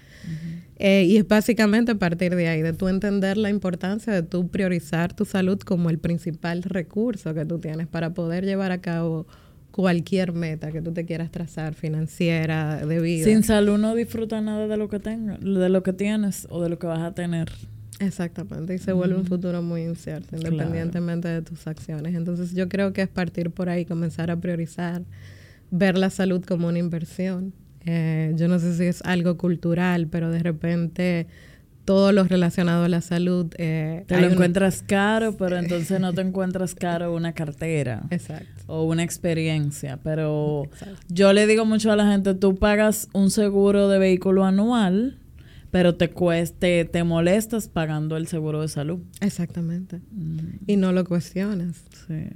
Eh, 0.78 1.04
y 1.04 1.18
es 1.18 1.28
básicamente 1.28 1.92
a 1.92 1.94
partir 1.96 2.34
de 2.34 2.48
ahí, 2.48 2.62
de 2.62 2.72
tú 2.72 2.88
entender 2.88 3.36
la 3.36 3.50
importancia 3.50 4.12
de 4.12 4.22
tú 4.22 4.48
priorizar 4.48 5.14
tu 5.14 5.26
salud 5.26 5.58
como 5.60 5.90
el 5.90 5.98
principal 5.98 6.62
recurso 6.62 7.34
que 7.34 7.44
tú 7.44 7.58
tienes 7.58 7.86
para 7.86 8.14
poder 8.14 8.46
llevar 8.46 8.72
a 8.72 8.80
cabo 8.80 9.26
cualquier 9.74 10.32
meta 10.32 10.70
que 10.70 10.80
tú 10.80 10.92
te 10.92 11.04
quieras 11.04 11.32
trazar, 11.32 11.74
financiera, 11.74 12.86
de 12.86 13.00
vida. 13.00 13.24
Sin 13.24 13.42
salud 13.42 13.76
no 13.76 13.96
disfrutas 13.96 14.40
nada 14.40 14.68
de 14.68 14.76
lo 14.76 14.88
que 14.88 15.00
tengas, 15.00 15.40
de 15.40 15.68
lo 15.68 15.82
que 15.82 15.92
tienes 15.92 16.46
o 16.48 16.62
de 16.62 16.68
lo 16.68 16.78
que 16.78 16.86
vas 16.86 17.00
a 17.00 17.12
tener. 17.12 17.50
Exactamente, 17.98 18.72
y 18.76 18.78
se 18.78 18.92
vuelve 18.92 19.16
un 19.16 19.26
futuro 19.26 19.62
muy 19.62 19.82
incierto, 19.82 20.36
independientemente 20.36 21.26
de 21.26 21.42
tus 21.42 21.66
acciones. 21.66 22.14
Entonces 22.14 22.54
yo 22.54 22.68
creo 22.68 22.92
que 22.92 23.02
es 23.02 23.08
partir 23.08 23.50
por 23.50 23.68
ahí, 23.68 23.84
comenzar 23.84 24.30
a 24.30 24.36
priorizar, 24.36 25.02
ver 25.72 25.98
la 25.98 26.10
salud 26.10 26.44
como 26.44 26.68
una 26.68 26.78
inversión. 26.78 27.52
Eh, 27.84 28.32
yo 28.36 28.46
no 28.46 28.60
sé 28.60 28.76
si 28.76 28.84
es 28.84 29.02
algo 29.02 29.36
cultural, 29.36 30.06
pero 30.06 30.30
de 30.30 30.38
repente 30.38 31.26
todo 31.84 32.12
lo 32.12 32.24
relacionado 32.24 32.84
a 32.84 32.88
la 32.88 33.00
salud. 33.00 33.52
Eh, 33.58 34.04
te 34.06 34.20
lo 34.20 34.28
encuentras 34.28 34.82
caro, 34.82 35.36
pero 35.38 35.56
entonces 35.58 36.00
no 36.00 36.12
te 36.12 36.22
encuentras 36.22 36.74
caro 36.74 37.14
una 37.14 37.32
cartera. 37.32 38.04
Exacto. 38.10 38.62
O 38.66 38.84
una 38.84 39.02
experiencia. 39.02 39.98
Pero 40.02 40.64
yo 41.08 41.32
le 41.32 41.46
digo 41.46 41.64
mucho 41.64 41.92
a 41.92 41.96
la 41.96 42.10
gente, 42.10 42.34
tú 42.34 42.56
pagas 42.56 43.08
un 43.12 43.30
seguro 43.30 43.88
de 43.88 43.98
vehículo 43.98 44.44
anual, 44.44 45.18
pero 45.70 45.96
te 45.96 46.10
cueste, 46.10 46.84
te 46.84 47.04
molestas 47.04 47.68
pagando 47.68 48.16
el 48.16 48.26
seguro 48.28 48.62
de 48.62 48.68
salud. 48.68 49.00
Exactamente. 49.20 50.00
Mm. 50.12 50.38
Y 50.66 50.76
no 50.76 50.92
lo 50.92 51.04
cuestionas. 51.04 51.82
Sí. 52.06 52.28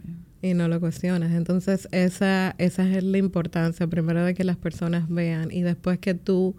Y 0.42 0.54
no 0.54 0.68
lo 0.68 0.78
cuestionas. 0.78 1.32
Entonces, 1.32 1.88
esa, 1.90 2.54
esa 2.58 2.88
es 2.88 3.02
la 3.02 3.18
importancia, 3.18 3.86
primero 3.86 4.24
de 4.24 4.34
que 4.34 4.44
las 4.44 4.56
personas 4.56 5.08
vean 5.08 5.50
y 5.50 5.62
después 5.62 5.98
que 5.98 6.14
tú 6.14 6.54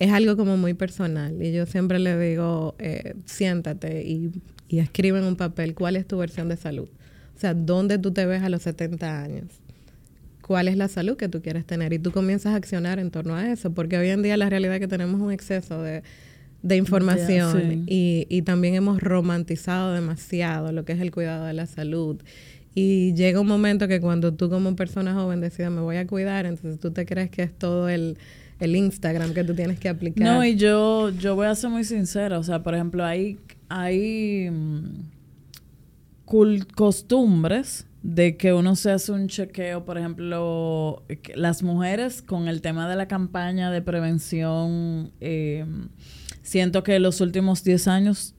es 0.00 0.10
algo 0.12 0.34
como 0.34 0.56
muy 0.56 0.72
personal 0.72 1.40
y 1.42 1.52
yo 1.52 1.66
siempre 1.66 1.98
le 1.98 2.18
digo, 2.18 2.74
eh, 2.78 3.14
siéntate 3.26 4.02
y, 4.02 4.32
y 4.66 4.78
escribe 4.78 5.18
en 5.18 5.26
un 5.26 5.36
papel 5.36 5.74
cuál 5.74 5.94
es 5.94 6.06
tu 6.06 6.16
versión 6.16 6.48
de 6.48 6.56
salud. 6.56 6.88
O 7.36 7.38
sea, 7.38 7.52
¿dónde 7.52 7.98
tú 7.98 8.10
te 8.10 8.24
ves 8.24 8.42
a 8.42 8.48
los 8.48 8.62
70 8.62 9.22
años? 9.22 9.44
¿Cuál 10.40 10.68
es 10.68 10.78
la 10.78 10.88
salud 10.88 11.18
que 11.18 11.28
tú 11.28 11.42
quieres 11.42 11.66
tener? 11.66 11.92
Y 11.92 11.98
tú 11.98 12.12
comienzas 12.12 12.54
a 12.54 12.56
accionar 12.56 12.98
en 12.98 13.10
torno 13.10 13.36
a 13.36 13.52
eso, 13.52 13.74
porque 13.74 13.98
hoy 13.98 14.08
en 14.08 14.22
día 14.22 14.38
la 14.38 14.48
realidad 14.48 14.76
es 14.76 14.80
que 14.80 14.88
tenemos 14.88 15.20
un 15.20 15.32
exceso 15.32 15.82
de, 15.82 16.02
información 16.76 17.84
y, 17.86 18.26
y 18.30 18.42
también 18.42 18.76
hemos 18.76 19.02
romantizado 19.02 19.92
demasiado 19.92 20.72
lo 20.72 20.86
que 20.86 20.92
es 20.92 21.00
el 21.00 21.10
cuidado 21.10 21.44
de 21.44 21.52
la 21.52 21.66
salud. 21.66 22.22
Y 22.74 23.12
llega 23.14 23.38
un 23.38 23.46
momento 23.46 23.86
que 23.86 24.00
cuando 24.00 24.32
tú 24.32 24.48
como 24.48 24.74
persona 24.76 25.12
joven 25.12 25.42
decides 25.42 25.70
me 25.70 25.82
voy 25.82 25.96
a 25.96 26.06
cuidar, 26.06 26.46
entonces 26.46 26.80
tú 26.80 26.90
te 26.90 27.04
crees 27.04 27.30
que 27.30 27.42
es 27.42 27.52
todo 27.52 27.90
el 27.90 28.16
el 28.60 28.76
Instagram 28.76 29.34
que 29.34 29.42
tú 29.42 29.54
tienes 29.54 29.80
que 29.80 29.88
aplicar. 29.88 30.22
No, 30.22 30.44
y 30.44 30.56
yo, 30.56 31.10
yo 31.10 31.34
voy 31.34 31.46
a 31.46 31.54
ser 31.54 31.70
muy 31.70 31.84
sincera. 31.84 32.38
O 32.38 32.42
sea, 32.42 32.62
por 32.62 32.74
ejemplo, 32.74 33.04
hay, 33.04 33.38
hay 33.68 34.50
mm, 34.50 35.10
costumbres 36.74 37.86
de 38.02 38.36
que 38.36 38.52
uno 38.52 38.76
se 38.76 38.90
hace 38.92 39.12
un 39.12 39.28
chequeo, 39.28 39.84
por 39.84 39.98
ejemplo, 39.98 41.02
las 41.34 41.62
mujeres 41.62 42.22
con 42.22 42.48
el 42.48 42.62
tema 42.62 42.88
de 42.88 42.96
la 42.96 43.08
campaña 43.08 43.70
de 43.70 43.82
prevención, 43.82 45.12
eh, 45.20 45.66
siento 46.42 46.82
que 46.82 46.98
los 46.98 47.20
últimos 47.20 47.62
10 47.62 47.88
años 47.88 48.34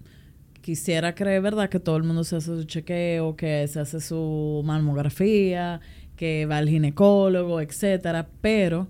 quisiera 0.61 1.13
creer, 1.13 1.41
¿verdad?, 1.41 1.69
que 1.69 1.79
todo 1.79 1.97
el 1.97 2.03
mundo 2.03 2.23
se 2.23 2.37
hace 2.37 2.55
su 2.55 2.63
chequeo, 2.63 3.35
que 3.35 3.67
se 3.67 3.79
hace 3.79 3.99
su 3.99 4.61
mamografía, 4.65 5.79
que 6.15 6.45
va 6.45 6.57
al 6.57 6.69
ginecólogo, 6.69 7.61
etcétera, 7.61 8.29
pero 8.41 8.87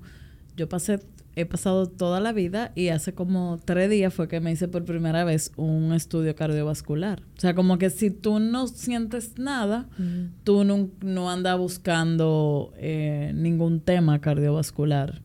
yo 0.55 0.69
pasé 0.69 0.99
he 1.35 1.45
pasado 1.45 1.87
toda 1.87 2.19
la 2.19 2.33
vida 2.33 2.71
y 2.75 2.89
hace 2.89 3.13
como 3.13 3.59
tres 3.63 3.89
días 3.89 4.13
fue 4.13 4.27
que 4.27 4.39
me 4.39 4.51
hice 4.51 4.67
por 4.67 4.83
primera 4.83 5.23
vez 5.23 5.51
un 5.55 5.93
estudio 5.93 6.35
cardiovascular. 6.35 7.21
O 7.37 7.39
sea, 7.39 7.55
como 7.55 7.77
que 7.77 7.89
si 7.89 8.11
tú 8.11 8.39
no 8.39 8.67
sientes 8.67 9.37
nada, 9.37 9.87
tú 10.43 10.63
no, 10.63 11.29
andas 11.29 11.57
buscando 11.57 12.73
eh, 12.77 13.31
ningún 13.33 13.79
tema 13.79 14.19
cardiovascular. 14.19 15.21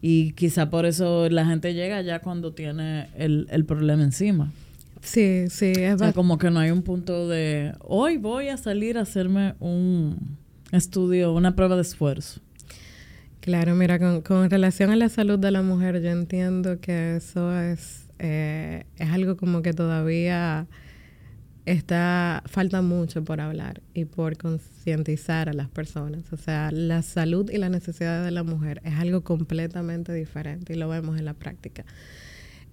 Y 0.00 0.32
quizá 0.32 0.70
por 0.70 0.86
eso 0.86 1.28
la 1.28 1.44
gente 1.44 1.74
llega 1.74 2.00
ya 2.02 2.20
cuando 2.20 2.52
tiene 2.52 3.08
el, 3.16 3.48
el 3.50 3.64
problema 3.64 4.04
encima. 4.04 4.52
Sí, 5.02 5.46
sí, 5.48 5.72
es 5.76 5.94
O 5.94 5.98
sea, 5.98 6.12
como 6.12 6.38
que 6.38 6.50
no 6.50 6.60
hay 6.60 6.70
un 6.70 6.82
punto 6.82 7.28
de, 7.28 7.72
hoy 7.80 8.16
voy 8.16 8.48
a 8.48 8.56
salir 8.56 8.98
a 8.98 9.02
hacerme 9.02 9.54
un 9.60 10.36
estudio, 10.72 11.32
una 11.32 11.54
prueba 11.54 11.76
de 11.76 11.82
esfuerzo. 11.82 12.40
Claro, 13.48 13.74
mira, 13.74 13.98
con, 14.20 14.50
relación 14.50 14.90
a 14.90 14.96
la 14.96 15.08
salud 15.08 15.38
de 15.38 15.50
la 15.50 15.62
mujer, 15.62 16.02
yo 16.02 16.10
entiendo 16.10 16.80
que 16.80 17.16
eso 17.16 17.58
es, 17.58 18.06
eh, 18.18 18.84
es 18.98 19.08
algo 19.08 19.38
como 19.38 19.62
que 19.62 19.72
todavía 19.72 20.66
está, 21.64 22.42
falta 22.44 22.82
mucho 22.82 23.24
por 23.24 23.40
hablar 23.40 23.80
y 23.94 24.04
por 24.04 24.36
concientizar 24.36 25.48
a 25.48 25.54
las 25.54 25.70
personas. 25.70 26.30
O 26.30 26.36
sea, 26.36 26.70
la 26.72 27.00
salud 27.00 27.50
y 27.50 27.56
la 27.56 27.70
necesidad 27.70 28.22
de 28.22 28.32
la 28.32 28.42
mujer 28.42 28.82
es 28.84 28.92
algo 28.96 29.22
completamente 29.22 30.12
diferente 30.12 30.74
y 30.74 30.76
lo 30.76 30.90
vemos 30.90 31.18
en 31.18 31.24
la 31.24 31.32
práctica. 31.32 31.86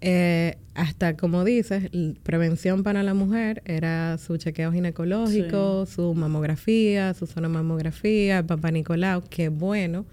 Eh, 0.02 0.58
hasta 0.74 1.16
como 1.16 1.46
dices, 1.46 1.90
prevención 2.24 2.84
para 2.84 3.02
la 3.02 3.14
mujer 3.14 3.64
era 3.64 4.18
su 4.18 4.36
chequeo 4.36 4.74
ginecológico, 4.74 5.86
su 5.86 6.14
mamografía, 6.14 7.14
su 7.14 7.28
sonomamografía, 7.28 8.40
el 8.40 8.46
papá 8.46 8.72
Nicolau, 8.72 9.24
qué 9.30 9.48
bueno 9.48 10.06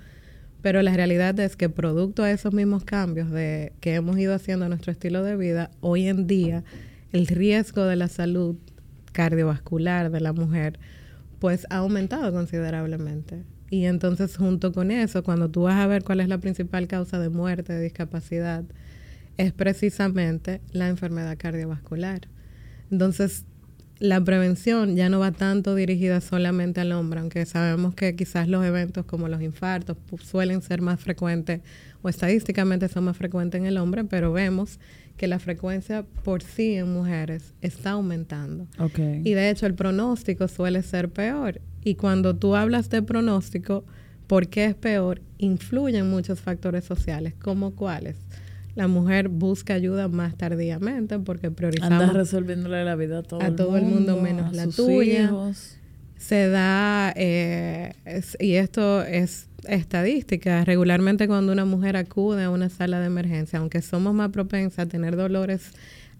pero 0.62 0.80
la 0.82 0.94
realidad 0.94 1.38
es 1.40 1.56
que 1.56 1.68
producto 1.68 2.22
de 2.22 2.32
esos 2.32 2.54
mismos 2.54 2.84
cambios 2.84 3.30
de, 3.30 3.72
que 3.80 3.94
hemos 3.94 4.16
ido 4.18 4.34
haciendo 4.34 4.64
en 4.64 4.70
nuestro 4.70 4.92
estilo 4.92 5.22
de 5.22 5.36
vida, 5.36 5.70
hoy 5.80 6.06
en 6.06 6.26
día 6.26 6.64
el 7.12 7.26
riesgo 7.26 7.84
de 7.84 7.96
la 7.96 8.08
salud 8.08 8.56
cardiovascular 9.12 10.10
de 10.10 10.20
la 10.20 10.32
mujer 10.32 10.78
pues 11.38 11.66
ha 11.70 11.78
aumentado 11.78 12.32
considerablemente. 12.32 13.42
Y 13.68 13.86
entonces 13.86 14.36
junto 14.36 14.72
con 14.72 14.92
eso, 14.92 15.24
cuando 15.24 15.50
tú 15.50 15.62
vas 15.62 15.80
a 15.80 15.86
ver 15.88 16.04
cuál 16.04 16.20
es 16.20 16.28
la 16.28 16.38
principal 16.38 16.86
causa 16.86 17.18
de 17.18 17.30
muerte, 17.30 17.72
de 17.72 17.82
discapacidad, 17.82 18.64
es 19.38 19.52
precisamente 19.52 20.60
la 20.70 20.88
enfermedad 20.88 21.36
cardiovascular. 21.36 22.28
Entonces, 22.90 23.44
la 24.02 24.20
prevención 24.20 24.96
ya 24.96 25.08
no 25.08 25.20
va 25.20 25.30
tanto 25.30 25.76
dirigida 25.76 26.20
solamente 26.20 26.80
al 26.80 26.90
hombre, 26.90 27.20
aunque 27.20 27.46
sabemos 27.46 27.94
que 27.94 28.16
quizás 28.16 28.48
los 28.48 28.64
eventos 28.64 29.04
como 29.06 29.28
los 29.28 29.40
infartos 29.42 29.96
suelen 30.24 30.60
ser 30.60 30.82
más 30.82 30.98
frecuentes 30.98 31.60
o 32.02 32.08
estadísticamente 32.08 32.88
son 32.88 33.04
más 33.04 33.16
frecuentes 33.16 33.60
en 33.60 33.66
el 33.66 33.78
hombre, 33.78 34.02
pero 34.02 34.32
vemos 34.32 34.80
que 35.16 35.28
la 35.28 35.38
frecuencia 35.38 36.04
por 36.24 36.42
sí 36.42 36.74
en 36.74 36.92
mujeres 36.92 37.54
está 37.60 37.92
aumentando. 37.92 38.66
Y 38.98 39.34
de 39.34 39.50
hecho 39.50 39.66
el 39.66 39.74
pronóstico 39.74 40.48
suele 40.48 40.82
ser 40.82 41.08
peor. 41.08 41.60
Y 41.84 41.94
cuando 41.94 42.34
tú 42.34 42.56
hablas 42.56 42.90
de 42.90 43.02
pronóstico, 43.02 43.84
¿por 44.26 44.48
qué 44.48 44.64
es 44.64 44.74
peor? 44.74 45.22
Influyen 45.38 46.10
muchos 46.10 46.40
factores 46.40 46.84
sociales, 46.84 47.34
como 47.40 47.76
cuáles 47.76 48.16
la 48.74 48.88
mujer 48.88 49.28
busca 49.28 49.74
ayuda 49.74 50.08
más 50.08 50.36
tardíamente 50.36 51.18
porque 51.18 51.50
priorizamos 51.50 51.92
Andas 51.92 52.14
resolviéndole 52.14 52.84
la 52.84 52.96
vida 52.96 53.18
a 53.18 53.22
todo, 53.22 53.42
a 53.42 53.54
todo 53.54 53.76
el 53.76 53.84
mundo 53.84 54.16
menos 54.16 54.54
la 54.54 54.66
tuya. 54.68 55.30
Se 56.16 56.48
da, 56.48 57.12
eh, 57.16 57.94
y 58.38 58.54
esto 58.54 59.02
es 59.02 59.48
estadística, 59.66 60.64
regularmente 60.64 61.26
cuando 61.26 61.52
una 61.52 61.64
mujer 61.64 61.96
acude 61.96 62.44
a 62.44 62.50
una 62.50 62.68
sala 62.68 63.00
de 63.00 63.06
emergencia, 63.06 63.58
aunque 63.58 63.82
somos 63.82 64.14
más 64.14 64.30
propensas 64.30 64.86
a 64.86 64.88
tener 64.88 65.16
dolores 65.16 65.72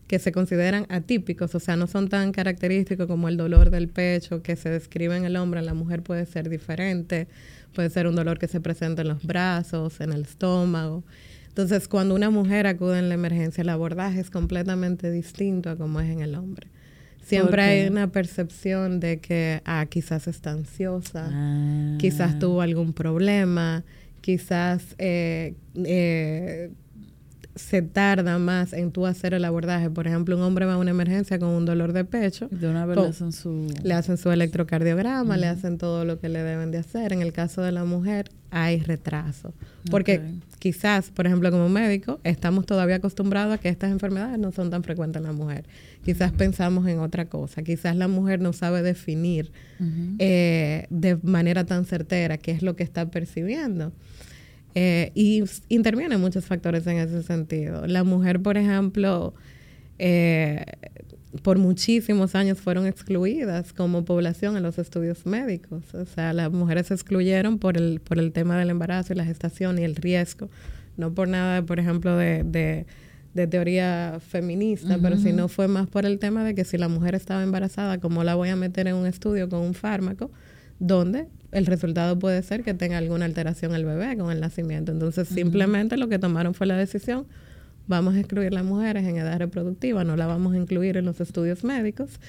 que 0.08 0.18
se 0.18 0.32
consideran 0.32 0.86
atípicos, 0.88 1.54
o 1.54 1.60
sea, 1.60 1.76
no 1.76 1.86
son 1.86 2.08
tan 2.08 2.32
característicos 2.32 3.06
como 3.06 3.28
el 3.28 3.36
dolor 3.36 3.70
del 3.70 3.88
pecho 3.88 4.42
que 4.42 4.56
se 4.56 4.68
describe 4.70 5.16
en 5.16 5.24
el 5.24 5.36
hombre, 5.36 5.60
en 5.60 5.66
la 5.66 5.74
mujer 5.74 6.02
puede 6.02 6.26
ser 6.26 6.48
diferente, 6.48 7.28
puede 7.72 7.88
ser 7.88 8.08
un 8.08 8.16
dolor 8.16 8.38
que 8.38 8.48
se 8.48 8.60
presenta 8.60 9.02
en 9.02 9.08
los 9.08 9.22
brazos, 9.22 10.00
en 10.00 10.12
el 10.12 10.22
estómago. 10.22 11.04
Entonces, 11.52 11.86
cuando 11.86 12.14
una 12.14 12.30
mujer 12.30 12.66
acude 12.66 12.98
en 12.98 13.10
la 13.10 13.14
emergencia, 13.14 13.60
el 13.60 13.68
abordaje 13.68 14.20
es 14.20 14.30
completamente 14.30 15.10
distinto 15.10 15.68
a 15.68 15.76
como 15.76 16.00
es 16.00 16.08
en 16.08 16.20
el 16.20 16.34
hombre. 16.34 16.68
Siempre 17.22 17.62
hay 17.62 17.88
una 17.88 18.10
percepción 18.10 19.00
de 19.00 19.18
que, 19.18 19.60
ah, 19.66 19.84
quizás 19.86 20.28
está 20.28 20.52
ansiosa, 20.52 21.28
ah. 21.30 21.96
quizás 21.98 22.38
tuvo 22.38 22.62
algún 22.62 22.94
problema, 22.94 23.84
quizás 24.22 24.82
eh, 24.96 25.54
eh, 25.84 26.70
se 27.54 27.82
tarda 27.82 28.38
más 28.38 28.72
en 28.72 28.92
tú 28.92 29.06
hacer 29.06 29.34
el 29.34 29.44
abordaje. 29.44 29.90
Por 29.90 30.06
ejemplo, 30.06 30.36
un 30.36 30.42
hombre 30.42 30.64
va 30.64 30.74
a 30.74 30.78
una 30.78 30.90
emergencia 30.90 31.38
con 31.38 31.48
un 31.50 31.64
dolor 31.64 31.92
de 31.92 32.04
pecho. 32.04 32.48
De 32.50 32.68
una 32.68 32.86
vez 32.86 32.96
le 32.96 33.06
hacen 33.06 33.32
su... 33.32 33.66
Le 33.82 33.94
hacen 33.94 34.16
su 34.16 34.30
electrocardiograma, 34.30 35.36
le 35.36 35.46
hacen 35.46 35.78
todo 35.78 36.04
lo 36.04 36.18
que 36.18 36.28
le 36.28 36.42
deben 36.42 36.70
de 36.70 36.78
hacer. 36.78 37.12
En 37.12 37.20
el 37.20 37.32
caso 37.32 37.62
de 37.62 37.72
la 37.72 37.84
mujer 37.84 38.30
hay 38.50 38.80
retraso. 38.80 39.52
Porque 39.90 40.20
quizás, 40.58 41.10
por 41.10 41.26
ejemplo, 41.26 41.50
como 41.50 41.68
médico, 41.68 42.20
estamos 42.24 42.66
todavía 42.66 42.96
acostumbrados 42.96 43.54
a 43.54 43.58
que 43.58 43.68
estas 43.68 43.90
enfermedades 43.90 44.38
no 44.38 44.52
son 44.52 44.70
tan 44.70 44.82
frecuentes 44.82 45.20
en 45.20 45.26
la 45.26 45.32
mujer. 45.32 45.64
Quizás 46.04 46.32
pensamos 46.32 46.86
en 46.86 47.00
otra 47.00 47.26
cosa. 47.26 47.62
Quizás 47.62 47.96
la 47.96 48.08
mujer 48.08 48.40
no 48.40 48.52
sabe 48.52 48.82
definir 48.82 49.52
eh, 50.18 50.86
de 50.90 51.16
manera 51.22 51.64
tan 51.64 51.84
certera 51.84 52.38
qué 52.38 52.52
es 52.52 52.62
lo 52.62 52.76
que 52.76 52.82
está 52.82 53.10
percibiendo. 53.10 53.92
Eh, 54.74 55.12
y 55.14 55.44
intervienen 55.68 56.20
muchos 56.20 56.46
factores 56.46 56.86
en 56.86 56.98
ese 56.98 57.22
sentido. 57.22 57.86
La 57.86 58.04
mujer, 58.04 58.40
por 58.40 58.56
ejemplo, 58.56 59.34
eh, 59.98 60.64
por 61.42 61.58
muchísimos 61.58 62.34
años 62.34 62.58
fueron 62.58 62.86
excluidas 62.86 63.72
como 63.72 64.04
población 64.04 64.56
en 64.56 64.62
los 64.62 64.78
estudios 64.78 65.26
médicos. 65.26 65.94
O 65.94 66.04
sea, 66.04 66.32
las 66.32 66.50
mujeres 66.50 66.86
se 66.88 66.94
excluyeron 66.94 67.58
por 67.58 67.76
el, 67.76 68.00
por 68.00 68.18
el 68.18 68.32
tema 68.32 68.58
del 68.58 68.70
embarazo 68.70 69.12
y 69.12 69.16
la 69.16 69.24
gestación 69.24 69.78
y 69.78 69.84
el 69.84 69.96
riesgo. 69.96 70.48
No 70.96 71.12
por 71.12 71.28
nada, 71.28 71.62
por 71.62 71.78
ejemplo, 71.78 72.16
de, 72.16 72.42
de, 72.44 72.86
de 73.34 73.46
teoría 73.46 74.18
feminista, 74.20 74.98
pero 75.00 75.16
si 75.16 75.32
no 75.32 75.48
fue 75.48 75.68
más 75.68 75.86
por 75.88 76.04
el 76.04 76.18
tema 76.18 76.44
de 76.44 76.54
que 76.54 76.64
si 76.64 76.76
la 76.76 76.88
mujer 76.88 77.14
estaba 77.14 77.42
embarazada, 77.42 77.98
¿cómo 77.98 78.24
la 78.24 78.34
voy 78.34 78.50
a 78.50 78.56
meter 78.56 78.88
en 78.88 78.94
un 78.94 79.06
estudio 79.06 79.48
con 79.48 79.60
un 79.60 79.74
fármaco? 79.74 80.30
donde 80.82 81.28
el 81.52 81.66
resultado 81.66 82.18
puede 82.18 82.42
ser 82.42 82.62
que 82.64 82.74
tenga 82.74 82.98
alguna 82.98 83.26
alteración 83.26 83.74
el 83.74 83.84
bebé 83.84 84.16
con 84.16 84.32
el 84.32 84.40
nacimiento. 84.40 84.90
Entonces, 84.90 85.28
simplemente 85.28 85.96
lo 85.96 86.08
que 86.08 86.18
tomaron 86.18 86.54
fue 86.54 86.66
la 86.66 86.76
decisión, 86.76 87.26
vamos 87.86 88.14
a 88.14 88.20
excluir 88.20 88.52
las 88.52 88.64
mujeres 88.64 89.06
en 89.06 89.18
edad 89.18 89.38
reproductiva, 89.38 90.02
no 90.02 90.16
la 90.16 90.26
vamos 90.26 90.54
a 90.54 90.56
incluir 90.56 90.96
en 90.96 91.04
los 91.04 91.20
estudios 91.20 91.62
médicos 91.62 92.20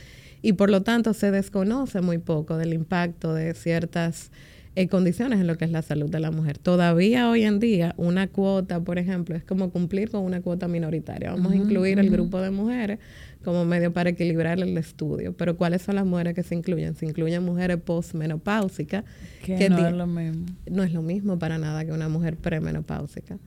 y 0.42 0.54
por 0.54 0.70
lo 0.70 0.84
tanto 0.84 1.14
se 1.14 1.32
desconoce 1.32 2.02
muy 2.02 2.18
poco 2.18 2.58
del 2.58 2.74
impacto 2.74 3.34
de 3.34 3.54
ciertas 3.54 4.30
eh, 4.76 4.88
condiciones 4.88 5.40
en 5.40 5.48
lo 5.48 5.56
que 5.56 5.66
es 5.66 5.72
la 5.72 5.84
salud 5.84 6.10
de 6.10 6.20
la 6.20 6.32
mujer. 6.32 6.58
Todavía 6.58 7.30
hoy 7.30 7.44
en 7.44 7.60
día 7.60 7.94
una 7.96 8.28
cuota, 8.28 8.80
por 8.82 8.98
ejemplo, 8.98 9.36
es 9.36 9.44
como 9.44 9.70
cumplir 9.70 10.10
con 10.10 10.24
una 10.24 10.42
cuota 10.42 10.68
minoritaria. 10.68 11.32
Vamos 11.32 11.54
a 11.54 11.56
incluir 11.56 12.00
el 12.00 12.10
grupo 12.10 12.42
de 12.42 12.50
mujeres 12.50 13.00
como 13.44 13.66
medio 13.66 13.94
para 13.94 14.10
equilibrar 14.10 14.60
el 14.60 14.78
estudio. 14.78 15.34
Pero 15.34 15.58
¿cuáles 15.58 15.82
son 15.82 15.96
las 15.96 16.06
mujeres 16.06 16.34
que 16.34 16.44
se 16.44 16.56
incluyen? 16.56 16.96
Se 16.96 17.06
incluyen 17.06 17.44
mujeres 17.44 17.78
postmenopáusicas. 17.78 19.04
Que, 19.44 19.70
no 19.70 19.88
es 19.88 19.94
lo 19.94 20.08
mismo. 20.08 20.46
No 20.70 20.84
es 20.84 20.94
lo 20.94 21.02
mismo 21.02 21.38
para 21.38 21.58
nada 21.58 21.86
que 21.86 21.92
una 21.92 22.10
mujer 22.10 22.38
premenopáusica. 22.38 23.38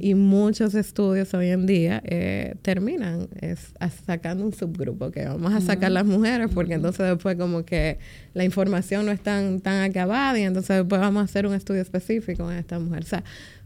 Y 0.00 0.14
muchos 0.14 0.74
estudios 0.74 1.32
hoy 1.32 1.48
en 1.50 1.66
día 1.66 2.02
eh, 2.04 2.56
terminan 2.62 3.28
es, 3.40 3.74
sacando 4.04 4.44
un 4.44 4.52
subgrupo, 4.52 5.12
que 5.12 5.24
vamos 5.24 5.52
a 5.52 5.60
sacar 5.60 5.92
las 5.92 6.04
mujeres, 6.04 6.50
porque 6.52 6.74
entonces 6.74 7.06
después 7.06 7.36
como 7.36 7.64
que 7.64 7.98
la 8.34 8.44
información 8.44 9.06
no 9.06 9.12
es 9.12 9.20
tan, 9.20 9.60
tan 9.60 9.88
acabada 9.88 10.36
y 10.38 10.42
entonces 10.42 10.78
después 10.78 11.00
vamos 11.00 11.20
a 11.20 11.24
hacer 11.24 11.46
un 11.46 11.54
estudio 11.54 11.80
específico 11.80 12.50
en 12.50 12.58
esta 12.58 12.80
mujer. 12.80 13.04
O 13.04 13.06
sea, 13.06 13.22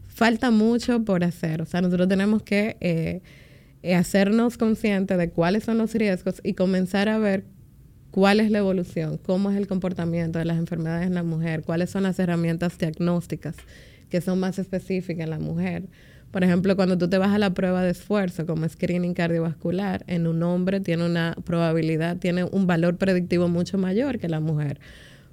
falta 0.07 0.51
mucho 0.51 1.03
por 1.03 1.23
hacer. 1.23 1.61
O 1.63 1.65
sea, 1.65 1.81
nosotros 1.81 2.07
tenemos 2.07 2.43
que 2.43 2.77
eh, 2.79 3.21
hacernos 3.83 4.57
conscientes 4.57 5.17
de 5.17 5.29
cuáles 5.29 5.63
son 5.63 5.77
los 5.77 5.93
riesgos 5.93 6.41
y 6.43 6.53
comenzar 6.53 7.09
a 7.09 7.17
ver 7.17 7.45
cuál 8.11 8.39
es 8.39 8.51
la 8.51 8.59
evolución, 8.59 9.17
cómo 9.17 9.49
es 9.49 9.57
el 9.57 9.67
comportamiento 9.67 10.39
de 10.39 10.45
las 10.45 10.57
enfermedades 10.57 11.07
en 11.07 11.15
la 11.15 11.23
mujer, 11.23 11.63
cuáles 11.63 11.89
son 11.89 12.03
las 12.03 12.19
herramientas 12.19 12.77
diagnósticas 12.77 13.55
que 14.09 14.21
son 14.21 14.39
más 14.39 14.59
específicas 14.59 15.23
en 15.23 15.29
la 15.29 15.39
mujer. 15.39 15.83
Por 16.31 16.43
ejemplo, 16.43 16.75
cuando 16.75 16.97
tú 16.97 17.09
te 17.09 17.17
vas 17.17 17.31
a 17.31 17.39
la 17.39 17.53
prueba 17.53 17.81
de 17.81 17.91
esfuerzo 17.91 18.45
como 18.45 18.67
screening 18.67 19.13
cardiovascular, 19.13 20.03
en 20.07 20.27
un 20.27 20.43
hombre 20.43 20.79
tiene 20.79 21.05
una 21.05 21.35
probabilidad, 21.43 22.17
tiene 22.17 22.43
un 22.43 22.67
valor 22.67 22.97
predictivo 22.97 23.47
mucho 23.47 23.77
mayor 23.77 24.19
que 24.19 24.29
la 24.29 24.39
mujer. 24.39 24.79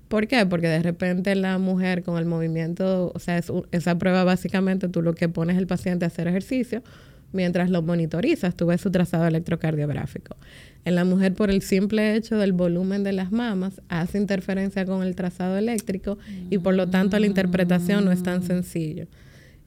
¿Por 0.08 0.26
qué? 0.26 0.46
Porque 0.46 0.68
de 0.68 0.82
repente 0.82 1.34
la 1.34 1.58
mujer 1.58 2.02
con 2.02 2.18
el 2.18 2.24
movimiento, 2.24 3.12
o 3.14 3.18
sea, 3.18 3.40
esa 3.70 3.98
prueba 3.98 4.24
básicamente 4.24 4.88
tú 4.88 5.02
lo 5.02 5.14
que 5.14 5.28
pones 5.28 5.58
el 5.58 5.66
paciente 5.66 6.04
a 6.04 6.08
hacer 6.08 6.26
ejercicio, 6.26 6.82
mientras 7.32 7.70
lo 7.70 7.82
monitorizas, 7.82 8.54
tú 8.54 8.66
ves 8.66 8.80
su 8.80 8.90
trazado 8.90 9.26
electrocardiográfico. 9.26 10.36
En 10.84 10.94
la 10.94 11.04
mujer, 11.04 11.34
por 11.34 11.50
el 11.50 11.62
simple 11.62 12.14
hecho 12.14 12.36
del 12.36 12.52
volumen 12.52 13.04
de 13.04 13.12
las 13.12 13.30
mamas, 13.30 13.82
hace 13.88 14.18
interferencia 14.18 14.86
con 14.86 15.02
el 15.02 15.14
trazado 15.14 15.56
eléctrico 15.58 16.18
y 16.50 16.58
por 16.58 16.74
lo 16.74 16.88
tanto 16.88 17.18
la 17.18 17.26
interpretación 17.26 18.04
no 18.04 18.12
es 18.12 18.22
tan 18.22 18.42
sencillo. 18.42 19.06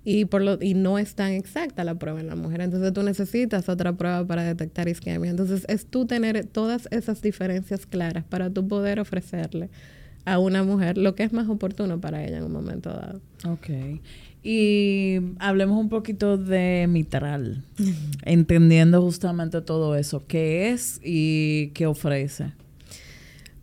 Y, 0.03 0.25
por 0.25 0.41
lo, 0.41 0.58
y 0.60 0.74
no 0.74 0.98
es 0.98 1.13
tan 1.13 1.32
exacta 1.34 1.84
la 1.84 1.94
prueba 1.94 2.20
en 2.20 2.25
la 2.25 2.36
mujer. 2.36 2.62
Entonces 2.62 2.91
tú 2.91 3.03
necesitas 3.03 3.70
otra 3.70 3.94
prueba 3.94 4.25
para 4.25 4.44
detectar 4.44 4.88
isquemia. 4.88 5.30
Entonces 5.30 5.63
es 5.68 5.86
tú 5.86 6.08
tener 6.08 6.48
todas 6.48 6.88
esas 6.89 7.22
diferencias 7.22 7.86
claras 7.86 8.24
para 8.24 8.50
tú 8.50 8.68
poder 8.68 9.00
ofrecerle 9.00 9.70
a 10.25 10.39
una 10.39 10.63
mujer 10.63 10.98
lo 10.98 11.13
que 11.15 11.24
es 11.24 11.34
más 11.34 11.50
oportuno 11.50 12.00
para 12.00 12.24
ella 12.24 12.38
en 12.38 12.46
un 12.46 12.51
momento 12.51 12.89
dado. 12.89 13.22
Ok. 13.46 13.70
Y 14.44 15.20
hablemos 15.38 15.80
un 15.80 15.90
poquito 15.90 16.38
de 16.38 16.88
mitral, 16.90 17.64
entendiendo 18.24 19.00
justamente 19.02 19.62
todo 19.62 19.96
eso, 19.96 20.26
qué 20.28 20.72
es 20.72 21.00
y 21.04 21.68
qué 21.76 21.86
ofrece. 21.86 22.54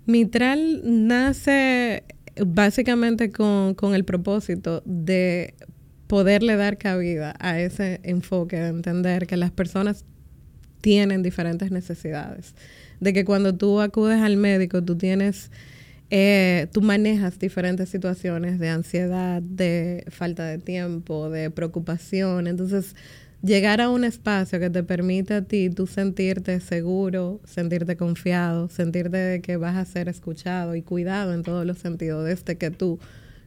Mitral 0.07 0.81
nace 0.85 2.05
básicamente 2.47 3.33
con, 3.33 3.75
con 3.75 3.95
el 3.95 4.05
propósito 4.05 4.83
de 4.85 5.55
poderle 6.07 6.57
dar 6.57 6.79
cabida 6.79 7.35
a 7.41 7.61
ese 7.61 8.01
enfoque 8.03 8.57
de 8.57 8.69
entender 8.69 9.27
que 9.27 9.37
las 9.37 9.51
personas 9.51 10.05
tienen 10.81 11.23
diferentes 11.23 11.71
necesidades, 11.71 12.55
de 13.01 13.13
que 13.13 13.25
cuando 13.25 13.55
tú 13.55 13.81
acudes 13.81 14.21
al 14.23 14.37
médico 14.37 14.83
tú 14.83 14.97
tienes 14.97 15.51
eh, 16.11 16.69
tú 16.73 16.81
manejas 16.81 17.39
diferentes 17.39 17.91
situaciones 17.91 18.59
de 18.59 18.69
ansiedad, 18.71 19.43
de 19.43 20.05
falta 20.11 20.47
de 20.47 20.59
tiempo, 20.59 21.29
de 21.29 21.51
preocupación. 21.51 22.47
Entonces, 22.47 22.95
llegar 23.43 23.81
a 23.81 23.91
un 23.91 24.05
espacio 24.05 24.59
que 24.59 24.71
te 24.71 24.83
permite 24.83 25.35
a 25.35 25.43
ti 25.43 25.71
tú 25.71 25.87
sentirte 25.87 26.61
seguro, 26.61 27.41
sentirte 27.45 27.97
confiado, 27.97 28.69
sentirte 28.69 29.41
que 29.43 29.57
vas 29.57 29.77
a 29.77 29.85
ser 29.85 30.09
escuchado 30.09 30.75
y 30.75 30.83
cuidado 30.83 31.35
en 31.35 31.43
todos 31.43 31.67
los 31.67 31.79
sentidos 31.79 32.25
desde 32.25 32.57
que 32.57 32.71
tú 32.71 32.99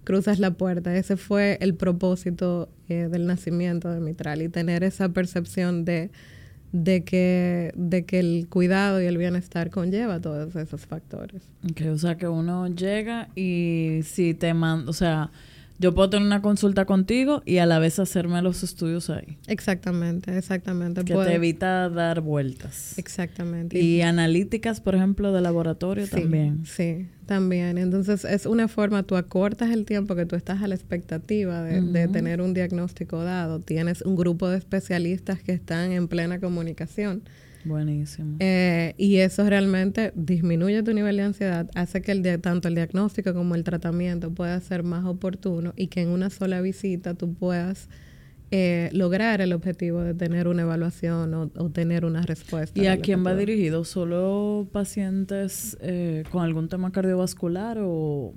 cruzas 0.04 0.40
la 0.40 0.52
puerta. 0.52 0.96
Ese 0.96 1.18
fue 1.18 1.58
el 1.62 1.76
propósito 1.76 2.70
eh, 2.90 3.08
del 3.12 3.26
nacimiento 3.26 3.90
de 3.90 4.00
Mitral 4.00 4.42
y 4.42 4.50
tener 4.50 4.84
esa 4.84 5.10
percepción 5.10 5.84
de 5.84 6.12
de 6.72 7.04
que, 7.04 7.74
de 7.76 8.06
que 8.06 8.20
el 8.20 8.48
cuidado 8.50 9.02
y 9.02 9.06
el 9.06 9.18
bienestar 9.18 9.70
conlleva 9.70 10.20
todos 10.20 10.56
esos 10.56 10.86
factores. 10.86 11.42
Okay, 11.72 11.90
o 11.90 11.98
sea 11.98 12.18
que 12.18 12.28
uno 12.28 12.68
llega 12.68 13.30
y 13.36 14.02
si 14.04 14.34
te 14.34 14.54
manda, 14.54 14.90
o 14.90 14.94
sea, 14.94 15.32
yo 15.82 15.96
puedo 15.96 16.12
tener 16.12 16.28
una 16.28 16.44
consulta 16.44 16.86
contigo 16.86 17.42
y 17.44 17.58
a 17.58 17.66
la 17.66 17.80
vez 17.80 17.98
hacerme 17.98 18.40
los 18.44 18.62
estudios 18.62 19.10
ahí. 19.10 19.40
Exactamente, 19.48 20.38
exactamente. 20.38 21.04
Que 21.04 21.16
te 21.16 21.34
evita 21.34 21.90
dar 21.90 22.22
vueltas. 22.22 22.98
Exactamente. 23.00 23.80
Y 23.80 24.02
analíticas, 24.04 24.80
por 24.80 24.94
ejemplo, 24.94 25.34
de 25.34 25.42
laboratorio 25.42 26.08
también. 26.08 26.66
Sí, 26.68 27.08
también. 27.26 27.80
Entonces, 27.80 28.26
es 28.26 28.46
una 28.46 28.68
forma, 28.68 29.02
tú 29.02 29.16
acortas 29.16 29.72
el 29.72 29.86
tiempo 29.86 30.16
que 30.16 30.28
tú 30.28 30.36
estás 30.36 30.62
a 30.62 30.68
la 30.68 30.76
expectativa 30.76 31.64
de, 31.64 31.82
de 31.82 32.08
tener 32.08 32.42
un 32.42 32.54
diagnóstico 32.54 33.24
dado. 33.24 33.60
Tienes 33.60 34.04
un 34.04 34.16
grupo 34.16 34.50
de 34.50 34.60
especialistas 34.60 35.42
que 35.42 35.54
están 35.54 35.92
en 35.92 36.08
plena 36.08 36.40
comunicación 36.40 37.24
Buenísimo. 37.66 38.38
Eh, 38.40 38.94
y 38.98 39.18
eso 39.18 39.48
realmente 39.48 40.12
disminuye 40.16 40.84
tu 40.84 40.94
nivel 40.94 41.18
de 41.18 41.24
ansiedad, 41.24 41.70
hace 41.76 42.02
que 42.02 42.12
el 42.12 42.42
tanto 42.42 42.68
el 42.68 42.76
diagnóstico 42.76 43.34
como 43.34 43.56
el 43.56 43.64
tratamiento 43.64 44.32
pueda 44.32 44.60
ser 44.60 44.84
más 44.84 45.06
oportuno 45.06 45.74
y 45.76 45.88
que 45.88 46.02
en 46.02 46.10
una 46.10 46.30
sola 46.30 46.62
visita 46.62 47.14
tú 47.14 47.34
puedas 47.34 47.90
eh, 48.54 48.90
lograr 48.92 49.40
el 49.40 49.54
objetivo 49.54 50.02
de 50.02 50.14
tener 50.14 50.50
una 50.50 50.64
evaluación 50.64 51.34
o, 51.34 51.70
tener 51.70 52.04
una 52.04 52.22
respuesta. 52.22 52.78
¿Y 52.82 52.88
a 52.88 52.98
quién 52.98 53.26
va 53.26 53.34
dirigido? 53.34 53.86
¿Solo 53.86 54.68
pacientes 54.74 55.78
eh, 55.80 56.26
con 56.32 56.44
algún 56.44 56.68
tema 56.68 56.92
cardiovascular 56.92 57.78
o, 57.80 58.34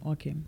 o 0.00 0.12
a 0.12 0.16
quién? 0.16 0.44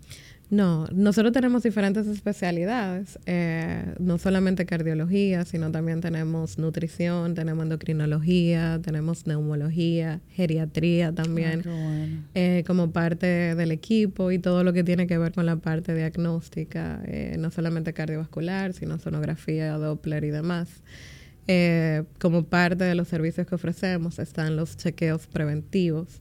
No, 0.51 0.89
nosotros 0.93 1.33
tenemos 1.33 1.63
diferentes 1.63 2.09
especialidades, 2.09 3.21
eh, 3.27 3.95
no 4.01 4.19
solamente 4.19 4.67
cardiología, 4.67 5.45
sino 5.45 5.71
también 5.71 6.01
tenemos 6.01 6.59
nutrición, 6.59 7.35
tenemos 7.35 7.63
endocrinología, 7.63 8.81
tenemos 8.83 9.29
neumología, 9.29 10.21
geriatría 10.31 11.13
también, 11.13 11.63
ah, 11.69 12.27
eh, 12.35 12.65
como 12.67 12.91
parte 12.91 13.55
del 13.55 13.71
equipo 13.71 14.33
y 14.33 14.41
todo 14.41 14.65
lo 14.65 14.73
que 14.73 14.83
tiene 14.83 15.07
que 15.07 15.19
ver 15.19 15.33
con 15.33 15.47
la 15.47 15.55
parte 15.55 15.95
diagnóstica, 15.95 17.01
eh, 17.05 17.37
no 17.39 17.53
solamente 17.53 17.93
cardiovascular, 17.93 18.73
sino 18.73 18.99
sonografía, 18.99 19.79
Doppler 19.79 20.25
y 20.25 20.31
demás. 20.31 20.83
como 22.21 22.45
parte 22.45 22.85
de 22.85 22.95
los 22.95 23.09
servicios 23.09 23.45
que 23.47 23.57
ofrecemos 23.57 24.21
están 24.21 24.55
los 24.55 24.77
chequeos 24.77 25.27
preventivos 25.27 26.21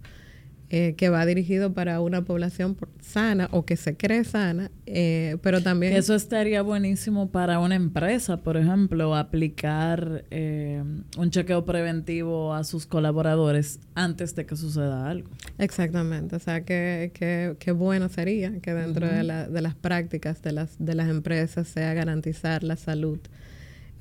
eh, 0.71 0.93
que 0.95 1.09
va 1.09 1.25
dirigido 1.25 1.73
para 1.73 1.99
una 1.99 2.25
población 2.25 2.77
sana 3.01 3.47
o 3.51 3.65
que 3.65 3.75
se 3.75 3.97
cree 3.97 4.23
sana, 4.23 4.69
eh, 4.85 5.37
pero 5.41 5.63
también... 5.63 5.93
Eso 5.93 6.13
estaría 6.13 6.61
buenísimo 6.61 7.31
para 7.31 7.57
una 7.57 7.73
empresa, 7.73 8.43
por 8.43 8.55
ejemplo, 8.55 9.15
aplicar 9.15 10.25
eh, 10.29 10.83
un 11.17 11.31
chequeo 11.31 11.65
preventivo 11.65 12.53
a 12.53 12.63
sus 12.63 12.85
colaboradores 12.85 13.79
antes 13.95 14.35
de 14.35 14.45
que 14.45 14.55
suceda 14.55 15.09
algo. 15.09 15.31
Exactamente, 15.57 16.35
o 16.35 16.39
sea, 16.39 16.63
que, 16.63 17.55
que, 17.57 17.71
bueno 17.71 18.07
sería 18.07 18.59
que 18.59 18.71
dentro 18.71 19.07
de, 19.07 19.23
la, 19.23 19.49
de, 19.49 19.61
las 19.61 19.73
prácticas 19.73 20.43
de 20.43 20.51
las, 20.51 20.75
de 20.77 20.93
las 20.93 21.09
empresas 21.09 21.67
sea 21.67 21.95
garantizar 21.95 22.63
la 22.63 22.75
salud. 22.75 23.17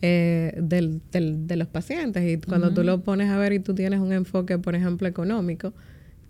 del, 0.02 1.00
del, 1.10 1.46
de 1.46 1.56
los 1.56 1.66
pacientes 1.68 2.22
y 2.28 2.36
cuando 2.46 2.74
tú 2.74 2.84
lo 2.84 3.00
pones 3.00 3.30
a 3.30 3.38
ver 3.38 3.54
y 3.54 3.58
tú 3.58 3.74
tienes 3.74 4.00
un 4.00 4.12
enfoque, 4.12 4.58
por 4.58 4.74
ejemplo, 4.74 5.08
económico, 5.08 5.72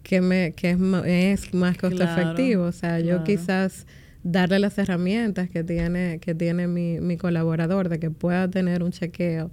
que, 0.09 0.23
me, 0.23 0.53
que 0.53 0.71
es, 0.71 0.79
es 1.05 1.53
más 1.55 1.77
costo 1.77 2.03
efectivo. 2.03 2.65
O 2.65 2.73
sea, 2.73 2.99
yo 2.99 3.25
quizás 3.25 3.87
darle 4.23 4.59
las 4.59 4.79
herramientas 4.79 5.51
que 5.51 5.63
tiene, 5.63 6.19
que 6.19 6.35
tiene 6.35 6.67
mi, 6.67 6.99
mi 6.99 7.19
colaborador, 7.19 7.91
de 7.91 8.01
que 8.01 8.11
pueda 8.11 8.49
tener 8.49 8.83
un 8.83 8.91
chequeo, 8.91 9.51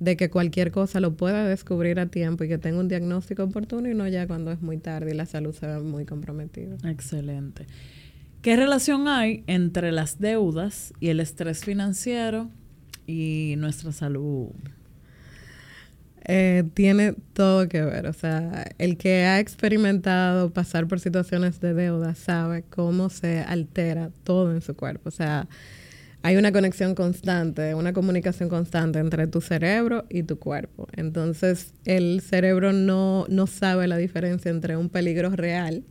de 0.00 0.18
que 0.18 0.28
cualquier 0.28 0.72
cosa 0.72 1.00
lo 1.00 1.16
pueda 1.16 1.48
descubrir 1.48 1.98
a 1.98 2.06
tiempo 2.06 2.44
y 2.44 2.48
que 2.48 2.58
tenga 2.58 2.80
un 2.80 2.88
diagnóstico 2.88 3.44
oportuno 3.44 3.88
y 3.88 3.94
no 3.94 4.06
ya 4.06 4.26
cuando 4.26 4.52
es 4.52 4.60
muy 4.60 4.76
tarde 4.76 5.12
y 5.12 5.14
la 5.14 5.24
salud 5.24 5.54
se 5.54 5.66
ve 5.66 5.80
muy 5.80 6.04
comprometida. 6.04 6.76
Excelente. 6.84 7.64
¿Qué 8.42 8.56
relación 8.56 9.08
hay 9.08 9.42
entre 9.46 9.90
las 9.90 10.18
deudas 10.18 10.92
y 11.00 11.08
el 11.08 11.20
estrés 11.20 11.64
financiero 11.64 12.50
y 13.06 13.54
nuestra 13.56 13.90
salud? 13.90 14.50
Eh, 16.24 16.64
tiene 16.74 17.14
todo 17.32 17.68
que 17.68 17.82
ver. 17.82 18.06
O 18.06 18.12
sea, 18.12 18.70
el 18.78 18.96
que 18.96 19.24
ha 19.24 19.40
experimentado 19.40 20.50
pasar 20.50 20.86
por 20.86 21.00
situaciones 21.00 21.60
de 21.60 21.74
deuda 21.74 22.14
sabe 22.14 22.64
cómo 22.68 23.10
se 23.10 23.40
altera 23.40 24.10
todo 24.24 24.52
en 24.52 24.62
su 24.62 24.74
cuerpo. 24.74 25.08
O 25.08 25.12
sea, 25.12 25.48
hay 26.22 26.36
una 26.36 26.52
conexión 26.52 26.94
constante, 26.94 27.74
una 27.74 27.92
comunicación 27.92 28.48
constante 28.48 28.98
entre 28.98 29.26
tu 29.26 29.42
cerebro 29.42 30.06
y 30.08 30.22
tu 30.22 30.38
cuerpo. 30.38 30.88
Entonces, 30.96 31.74
el 31.84 32.22
cerebro 32.22 32.72
no, 32.72 33.26
no 33.28 33.46
sabe 33.46 33.86
la 33.86 33.98
diferencia 33.98 34.50
entre 34.50 34.78
un 34.78 34.88
peligro 34.88 35.30
real 35.30 35.84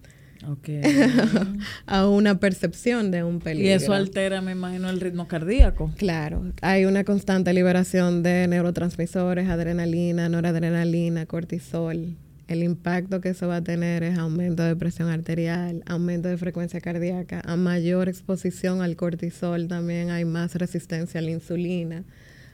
a 1.85 2.07
una 2.07 2.39
percepción 2.39 3.11
de 3.11 3.23
un 3.23 3.39
peligro. 3.39 3.69
Y 3.69 3.71
eso 3.71 3.93
altera, 3.93 4.41
me 4.41 4.51
imagino, 4.51 4.89
el 4.89 4.99
ritmo 4.99 5.27
cardíaco. 5.27 5.91
Claro, 5.97 6.43
hay 6.61 6.85
una 6.85 7.03
constante 7.03 7.53
liberación 7.53 8.23
de 8.23 8.47
neurotransmisores, 8.47 9.49
adrenalina, 9.49 10.29
noradrenalina, 10.29 11.25
cortisol. 11.25 12.15
El 12.47 12.61
impacto 12.61 13.21
que 13.21 13.29
eso 13.29 13.47
va 13.47 13.57
a 13.57 13.63
tener 13.63 14.03
es 14.03 14.17
aumento 14.17 14.63
de 14.63 14.75
presión 14.75 15.09
arterial, 15.09 15.81
aumento 15.85 16.27
de 16.27 16.37
frecuencia 16.37 16.81
cardíaca, 16.81 17.41
a 17.45 17.55
mayor 17.55 18.09
exposición 18.09 18.81
al 18.81 18.97
cortisol 18.97 19.67
también 19.67 20.11
hay 20.11 20.25
más 20.25 20.55
resistencia 20.55 21.19
a 21.19 21.23
la 21.23 21.31
insulina. 21.31 22.03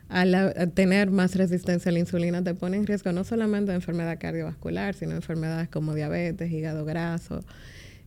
Al 0.07 0.71
tener 0.73 1.11
más 1.11 1.35
resistencia 1.35 1.89
a 1.89 1.91
la 1.91 1.99
insulina 1.99 2.43
te 2.43 2.55
pone 2.55 2.77
en 2.77 2.87
riesgo 2.87 3.11
no 3.11 3.23
solamente 3.23 3.71
de 3.71 3.75
enfermedad 3.75 4.17
cardiovascular, 4.19 4.95
sino 4.95 5.11
enfermedades 5.11 5.69
como 5.69 5.93
diabetes, 5.93 6.51
hígado 6.51 6.83
graso, 6.83 7.43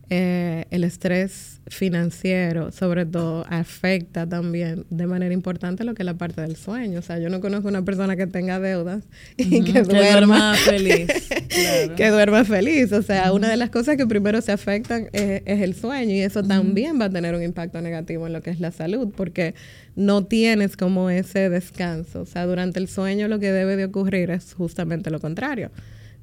eh, 0.09 0.65
el 0.69 0.83
estrés 0.83 1.61
financiero, 1.67 2.71
sobre 2.71 3.05
todo, 3.05 3.45
afecta 3.49 4.27
también 4.27 4.85
de 4.89 5.07
manera 5.07 5.33
importante 5.33 5.85
lo 5.85 5.93
que 5.93 6.01
es 6.01 6.05
la 6.05 6.15
parte 6.15 6.41
del 6.41 6.57
sueño. 6.57 6.99
O 6.99 7.01
sea, 7.01 7.19
yo 7.19 7.29
no 7.29 7.39
conozco 7.39 7.69
una 7.69 7.83
persona 7.83 8.15
que 8.15 8.27
tenga 8.27 8.59
deudas 8.59 9.03
y 9.37 9.63
que, 9.63 9.81
duerma, 9.81 10.55
feliz. 10.55 11.07
Que 11.95 12.09
duerma 12.09 12.43
feliz. 12.43 12.91
O 12.91 13.01
sea, 13.01 13.31
una 13.31 13.47
de 13.47 13.57
las 13.57 13.69
cosas 13.69 13.95
que 13.95 14.07
primero 14.07 14.41
se 14.41 14.51
afectan 14.51 15.09
es, 15.13 15.41
el 15.45 15.75
sueño 15.75 16.13
y 16.13 16.19
eso 16.21 16.43
también 16.43 16.99
va 16.99 17.05
a 17.05 17.09
tener 17.09 17.35
un 17.35 17.43
impacto 17.43 17.79
negativo 17.79 18.25
en 18.27 18.33
lo 18.33 18.41
que 18.41 18.49
es 18.49 18.59
la 18.59 18.71
salud 18.71 19.13
porque 19.15 19.53
no 19.95 20.25
tienes 20.25 20.75
como 20.75 21.09
ese 21.09 21.49
descanso. 21.49 22.21
O 22.21 22.25
sea, 22.25 22.45
durante 22.45 22.79
el 22.79 22.87
sueño 22.87 23.27
lo 23.27 23.39
que 23.39 23.51
debe 23.51 23.75
de 23.75 23.85
ocurrir 23.85 24.31
es 24.31 24.53
justamente 24.53 25.11
lo 25.11 25.19
contrario 25.19 25.69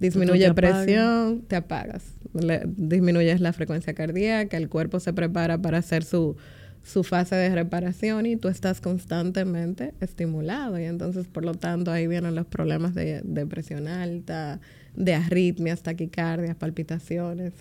disminuye 0.01 0.53
presión, 0.55 1.43
te 1.47 1.57
apagas. 1.57 2.03
Disminuyes 2.33 3.41
la 3.41 3.53
frecuencia 3.53 3.95
cardíaca, 3.95 4.57
el 4.57 4.69
cuerpo 4.69 5.01
se 5.01 5.13
prepara 5.13 5.59
para 5.59 5.79
hacer 5.79 6.05
su, 6.05 6.37
su 6.83 7.05
fase 7.05 7.35
de 7.35 7.55
reparación 7.55 8.27
y 8.27 8.37
tú 8.37 8.49
estás 8.49 8.81
constantemente 8.81 9.95
estimulado 10.01 10.79
y 10.79 10.85
entonces 10.85 11.27
por 11.27 11.45
lo 11.45 11.55
tanto 11.55 11.91
ahí 11.91 12.07
vienen 12.07 12.35
los 12.35 12.47
problemas 12.47 12.95
de, 12.95 13.21
de 13.23 13.47
presión 13.47 13.89
alta, 13.89 14.61
de 14.95 15.15
arritmias, 15.15 15.83
taquicardias, 15.83 16.57
palpitaciones 16.57 17.53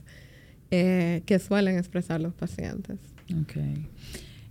eh, 0.72 1.24
que 1.26 1.40
suelen 1.40 1.78
expresar 1.78 2.22
los 2.22 2.34
pacientes. 2.34 2.98
Okay. 3.44 3.88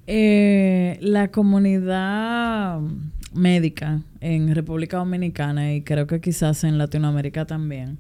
Eh, 0.06 0.98
la 1.00 1.30
comunidad 1.30 2.80
médica 3.34 4.02
en 4.20 4.54
República 4.54 4.96
Dominicana 4.96 5.74
y 5.74 5.82
creo 5.82 6.06
que 6.06 6.20
quizás 6.20 6.64
en 6.64 6.78
Latinoamérica 6.78 7.44
también, 7.44 7.98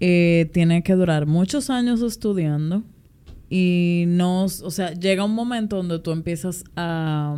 eh, 0.00 0.50
tiene 0.52 0.82
que 0.82 0.94
durar 0.94 1.26
muchos 1.26 1.70
años 1.70 2.02
estudiando 2.02 2.84
y 3.48 4.04
no, 4.08 4.44
o 4.44 4.70
sea, 4.70 4.92
llega 4.92 5.24
un 5.24 5.34
momento 5.34 5.76
donde 5.76 5.98
tú 5.98 6.10
empiezas 6.10 6.64
a 6.74 7.36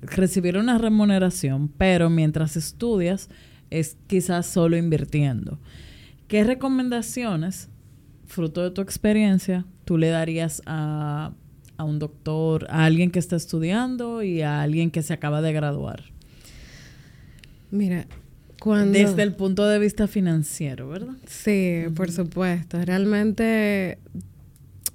recibir 0.00 0.56
una 0.56 0.78
remuneración, 0.78 1.68
pero 1.68 2.10
mientras 2.10 2.56
estudias 2.56 3.28
es 3.70 3.96
quizás 4.06 4.46
solo 4.46 4.76
invirtiendo. 4.76 5.58
¿Qué 6.28 6.44
recomendaciones, 6.44 7.68
fruto 8.26 8.62
de 8.62 8.70
tu 8.70 8.80
experiencia, 8.80 9.66
tú 9.84 9.98
le 9.98 10.08
darías 10.08 10.62
a, 10.66 11.32
a 11.76 11.84
un 11.84 11.98
doctor, 11.98 12.66
a 12.70 12.84
alguien 12.84 13.10
que 13.10 13.18
está 13.18 13.36
estudiando 13.36 14.22
y 14.22 14.40
a 14.42 14.62
alguien 14.62 14.90
que 14.90 15.02
se 15.02 15.12
acaba 15.12 15.42
de 15.42 15.52
graduar? 15.52 16.04
Mira, 17.70 18.06
cuando... 18.64 18.98
Desde 18.98 19.22
el 19.22 19.34
punto 19.34 19.66
de 19.66 19.78
vista 19.78 20.08
financiero, 20.08 20.88
¿verdad? 20.88 21.16
Sí, 21.26 21.82
por 21.94 22.10
supuesto. 22.10 22.82
Realmente 22.82 23.98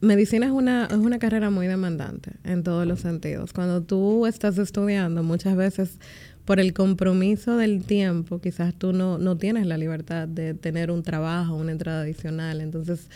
medicina 0.02 0.48
es 0.48 0.52
una, 0.52 0.88
es 0.88 0.98
una 0.98 1.20
carrera 1.20 1.52
muy 1.52 1.68
demandante 1.68 2.32
en 2.44 2.64
todos 2.64 2.88
los 2.88 3.02
sentidos. 3.02 3.54
Cuando 3.54 3.84
tú 3.84 4.26
estás 4.26 4.58
estudiando, 4.58 5.22
muchas 5.22 5.56
veces 5.56 6.00
por 6.46 6.60
el 6.60 6.74
compromiso 6.74 7.58
del 7.58 7.84
tiempo, 7.84 8.42
quizás 8.42 8.74
tú 8.74 8.92
no, 8.92 9.20
no 9.20 9.38
tienes 9.38 9.68
la 9.68 9.78
libertad 9.78 10.28
de 10.28 10.56
tener 10.56 10.90
un 10.90 11.04
trabajo, 11.04 11.54
una 11.56 11.72
entrada 11.72 12.02
adicional. 12.02 12.62
Entonces, 12.62 13.08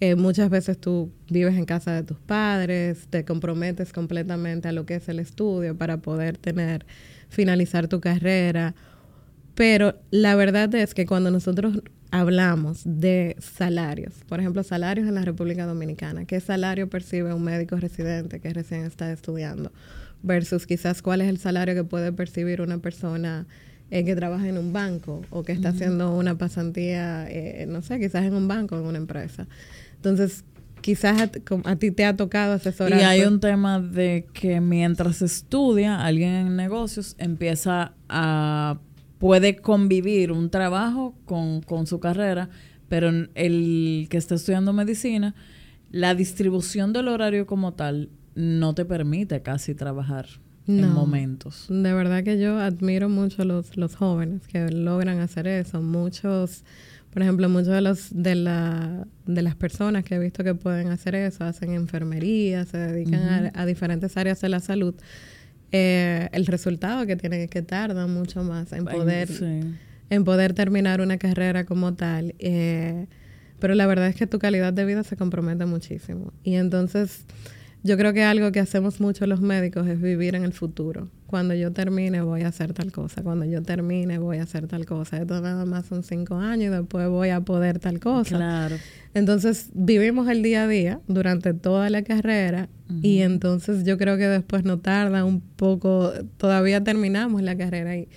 eh, 0.00 0.14
muchas 0.14 0.50
veces 0.50 0.78
tú 0.78 1.10
vives 1.30 1.54
en 1.54 1.64
casa 1.64 1.94
de 1.94 2.02
tus 2.02 2.18
padres, 2.18 3.06
te 3.08 3.24
comprometes 3.24 3.94
completamente 3.94 4.68
a 4.68 4.72
lo 4.72 4.84
que 4.84 4.96
es 4.96 5.08
el 5.08 5.20
estudio 5.20 5.74
para 5.74 5.96
poder 5.96 6.36
tener, 6.36 6.84
finalizar 7.30 7.88
tu 7.88 7.98
carrera 7.98 8.74
pero 9.56 9.98
la 10.10 10.36
verdad 10.36 10.72
es 10.74 10.92
que 10.92 11.06
cuando 11.06 11.30
nosotros 11.30 11.80
hablamos 12.10 12.82
de 12.84 13.36
salarios, 13.40 14.12
por 14.28 14.38
ejemplo, 14.38 14.62
salarios 14.62 15.08
en 15.08 15.14
la 15.14 15.22
República 15.22 15.64
Dominicana, 15.64 16.26
¿qué 16.26 16.40
salario 16.40 16.88
percibe 16.90 17.32
un 17.32 17.42
médico 17.42 17.76
residente 17.76 18.38
que 18.38 18.52
recién 18.52 18.84
está 18.84 19.10
estudiando? 19.10 19.72
Versus 20.22 20.66
quizás 20.66 21.00
cuál 21.00 21.22
es 21.22 21.28
el 21.28 21.38
salario 21.38 21.74
que 21.74 21.84
puede 21.84 22.12
percibir 22.12 22.60
una 22.60 22.78
persona 22.78 23.46
eh, 23.90 24.04
que 24.04 24.14
trabaja 24.14 24.46
en 24.46 24.58
un 24.58 24.74
banco 24.74 25.22
o 25.30 25.42
que 25.42 25.52
está 25.52 25.70
haciendo 25.70 26.14
una 26.14 26.36
pasantía, 26.36 27.26
eh, 27.30 27.64
no 27.66 27.80
sé, 27.80 27.98
quizás 27.98 28.24
en 28.24 28.34
un 28.34 28.48
banco, 28.48 28.76
en 28.76 28.84
una 28.84 28.98
empresa. 28.98 29.48
Entonces, 29.94 30.44
quizás 30.82 31.18
a, 31.18 31.30
a, 31.70 31.76
ti 31.76 31.92
te 31.92 32.04
ha 32.04 32.14
tocado 32.14 32.52
asesorar. 32.52 33.00
Y 33.00 33.04
hay 33.04 33.22
un 33.22 33.40
tema 33.40 33.80
de 33.80 34.26
que 34.34 34.60
mientras 34.60 35.22
estudia, 35.22 36.04
alguien 36.04 36.34
en 36.34 36.56
negocios 36.56 37.14
empieza 37.18 37.94
a 38.10 38.80
puede 39.18 39.56
convivir 39.56 40.32
un 40.32 40.50
trabajo 40.50 41.14
con, 41.24 41.86
su 41.86 42.00
carrera, 42.00 42.48
pero 42.88 43.08
el 43.34 44.06
que 44.10 44.16
está 44.16 44.34
estudiando 44.34 44.72
medicina, 44.72 45.34
la 45.90 46.14
distribución 46.14 46.92
del 46.92 47.08
horario 47.08 47.46
como 47.46 47.74
tal 47.74 48.10
no 48.34 48.74
te 48.74 48.84
permite 48.84 49.42
casi 49.42 49.74
trabajar 49.74 50.26
en 50.66 50.92
momentos. 50.92 51.66
De 51.68 51.92
verdad 51.94 52.24
que 52.24 52.38
yo 52.38 52.58
admiro 52.58 53.08
mucho 53.08 53.42
a 53.42 53.44
los, 53.44 53.76
los 53.76 53.94
jóvenes 53.94 54.46
que 54.48 54.68
logran 54.70 55.20
hacer 55.20 55.46
eso. 55.46 55.80
Muchos, 55.80 56.64
por 57.12 57.22
ejemplo, 57.22 57.48
muchos 57.48 57.68
de 57.68 57.80
los 57.80 58.08
de 58.10 58.34
la 58.34 59.06
de 59.26 59.42
las 59.42 59.54
personas 59.54 60.04
que 60.04 60.16
he 60.16 60.18
visto 60.18 60.42
que 60.42 60.54
pueden 60.56 60.88
hacer 60.88 61.14
eso, 61.14 61.44
hacen 61.44 61.72
enfermería, 61.72 62.64
se 62.64 62.78
dedican 62.78 63.22
a, 63.22 63.52
a 63.54 63.64
diferentes 63.64 64.16
áreas 64.16 64.40
de 64.40 64.48
la 64.48 64.58
salud 64.60 64.94
eh, 65.72 66.28
el 66.32 66.46
resultado 66.46 67.06
que 67.06 67.16
tiene 67.16 67.48
que 67.48 67.62
tarda 67.62 68.06
mucho 68.06 68.42
más 68.42 68.72
en 68.72 68.84
poder, 68.84 69.28
en 70.10 70.24
poder 70.24 70.54
terminar 70.54 71.00
una 71.00 71.18
carrera 71.18 71.64
como 71.64 71.94
tal. 71.94 72.34
Eh, 72.38 73.06
pero 73.58 73.74
la 73.74 73.86
verdad 73.86 74.08
es 74.08 74.16
que 74.16 74.26
tu 74.26 74.38
calidad 74.38 74.72
de 74.72 74.84
vida 74.84 75.02
se 75.02 75.16
compromete 75.16 75.66
muchísimo. 75.66 76.32
Y 76.44 76.54
entonces 76.54 77.24
yo 77.86 77.96
creo 77.96 78.12
que 78.12 78.24
algo 78.24 78.52
que 78.52 78.60
hacemos 78.60 79.00
mucho 79.00 79.26
los 79.26 79.40
médicos 79.40 79.86
es 79.86 80.00
vivir 80.00 80.34
en 80.34 80.44
el 80.44 80.52
futuro. 80.52 81.08
Cuando 81.26 81.54
yo 81.54 81.72
termine 81.72 82.20
voy 82.20 82.42
a 82.42 82.48
hacer 82.48 82.72
tal 82.72 82.92
cosa, 82.92 83.22
cuando 83.22 83.44
yo 83.44 83.62
termine 83.62 84.18
voy 84.18 84.38
a 84.38 84.42
hacer 84.42 84.66
tal 84.66 84.84
cosa. 84.86 85.18
Esto 85.18 85.40
nada 85.40 85.64
más 85.64 85.86
son 85.86 86.02
cinco 86.02 86.36
años 86.36 86.66
y 86.66 86.76
después 86.76 87.08
voy 87.08 87.30
a 87.30 87.40
poder 87.40 87.78
tal 87.78 88.00
cosa. 88.00 88.36
Claro. 88.36 88.76
Entonces 89.14 89.70
vivimos 89.72 90.28
el 90.28 90.42
día 90.42 90.64
a 90.64 90.68
día 90.68 91.00
durante 91.06 91.54
toda 91.54 91.88
la 91.88 92.02
carrera 92.02 92.68
y 93.02 93.20
entonces 93.20 93.84
yo 93.84 93.96
creo 93.98 94.16
que 94.16 94.28
después 94.28 94.64
no 94.64 94.78
tarda 94.78 95.24
un 95.24 95.40
poco, 95.40 96.12
todavía 96.36 96.84
terminamos 96.84 97.42
la 97.42 97.56
carrera 97.56 97.96
y, 97.96 98.08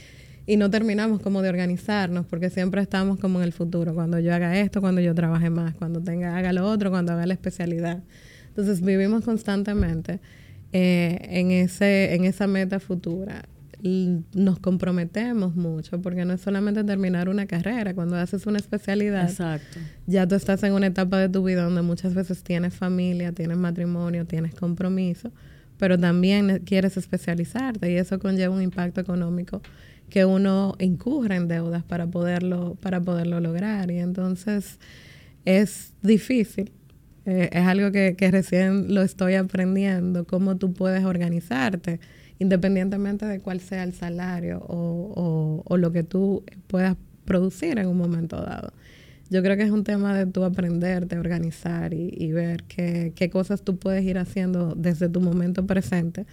y 0.46 0.58
no 0.58 0.70
terminamos 0.70 1.22
como 1.22 1.42
de 1.42 1.50
organizarnos 1.50 2.26
porque 2.26 2.50
siempre 2.50 2.82
estamos 2.82 3.20
como 3.20 3.40
en 3.40 3.46
el 3.46 3.54
futuro, 3.54 3.94
cuando 3.94 4.20
yo 4.20 4.34
haga 4.34 4.60
esto, 4.60 4.82
cuando 4.82 5.00
yo 5.00 5.16
trabaje 5.16 5.50
más, 5.50 5.76
cuando 5.76 6.02
tenga, 6.02 6.38
haga 6.38 6.54
lo 6.54 6.68
otro, 6.68 6.90
cuando 6.90 7.14
haga 7.14 7.26
la 7.26 7.34
especialidad. 7.34 8.04
Entonces 8.60 8.84
vivimos 8.84 9.24
constantemente 9.24 10.20
eh, 10.74 11.18
en, 11.30 11.52
ese, 11.52 12.14
en 12.14 12.26
esa 12.26 12.46
meta 12.46 12.82
futura. 12.82 13.46
nos 13.82 14.60
comprometemos 14.60 15.56
mucho 15.56 16.02
porque 16.02 16.26
no 16.26 16.34
es 16.34 16.42
solamente 16.42 16.84
terminar 16.84 17.30
una 17.30 17.46
carrera, 17.46 17.94
cuando 17.94 18.18
haces 18.18 18.46
una 18.46 18.58
especialidad, 18.58 19.32
ya 20.08 20.28
tú 20.28 20.36
estás 20.36 20.62
en 20.64 20.74
una 20.74 20.88
etapa 20.88 21.18
de 21.20 21.30
tu 21.30 21.42
vida 21.42 21.64
donde 21.64 21.82
muchas 21.82 22.14
veces 22.14 22.44
tienes 22.44 22.74
familia, 22.74 23.32
tienes 23.32 23.58
matrimonio, 23.58 24.26
tienes 24.26 24.54
compromiso, 24.54 25.32
pero 25.78 25.98
también 25.98 26.62
quieres 26.66 26.98
especializarte 26.98 27.90
y 27.90 27.96
eso 27.96 28.20
conlleva 28.20 28.54
un 28.54 28.62
impacto 28.62 29.00
económico 29.00 29.62
que 30.10 30.26
uno 30.26 30.76
incurre 30.80 31.38
en 31.38 31.48
deudas 31.48 31.84
para 31.86 32.08
poderlo, 32.08 32.76
para 32.82 33.00
poderlo 33.00 33.40
lograr. 33.40 33.90
Y 33.90 34.00
entonces 34.00 34.80
es 35.46 35.94
difícil, 36.02 36.74
eh, 37.26 37.50
es 37.52 37.66
algo 37.66 37.92
que, 37.92 38.16
recién 38.32 38.94
lo 38.94 39.02
estoy 39.02 39.36
aprendiendo, 39.36 40.26
cómo 40.26 40.58
tú 40.58 40.74
puedes 40.74 41.04
organizarte, 41.04 42.00
independientemente 42.40 43.26
de 43.26 43.40
cuál 43.40 43.60
sea 43.60 43.84
el 43.84 43.94
salario 43.94 44.60
o, 44.68 45.64
o, 45.66 45.78
lo 45.78 45.92
que 45.92 46.04
tú 46.04 46.44
puedas 46.68 46.96
producir 47.26 47.78
en 47.80 47.88
un 47.88 47.98
momento 47.98 48.38
dado. 48.38 48.74
Yo 49.30 49.44
creo 49.44 49.58
que 49.58 49.64
es 49.64 49.72
un 49.72 49.84
tema 49.84 50.18
de 50.18 50.26
tú 50.26 50.44
aprenderte, 50.44 51.20
organizar 51.20 51.94
y, 51.94 52.10
y 52.18 52.32
ver 52.32 52.64
qué, 52.64 53.14
qué 53.16 53.30
cosas 53.30 53.62
tú 53.62 53.78
puedes 53.78 54.04
ir 54.04 54.18
haciendo 54.18 54.74
desde 54.76 55.08
tu 55.08 55.22
momento 55.22 55.68
presente 55.68 56.26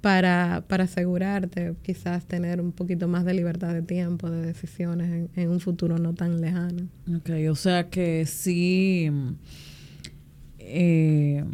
para, 0.00 0.64
para 0.66 0.84
asegurarte 0.84 1.74
quizás 1.82 2.24
tener 2.26 2.60
un 2.60 2.72
poquito 2.72 3.08
más 3.08 3.24
de 3.24 3.34
libertad 3.34 3.74
de 3.74 3.82
tiempo, 3.82 4.30
de 4.30 4.46
decisiones 4.46 5.10
en, 5.10 5.30
en 5.36 5.50
un 5.50 5.60
futuro 5.60 5.98
no 5.98 6.14
tan 6.14 6.40
lejano. 6.40 6.88
Ok, 7.14 7.30
o 7.50 7.54
sea 7.54 7.90
que 7.90 8.24
sí, 8.26 9.10
eh, 10.72 11.44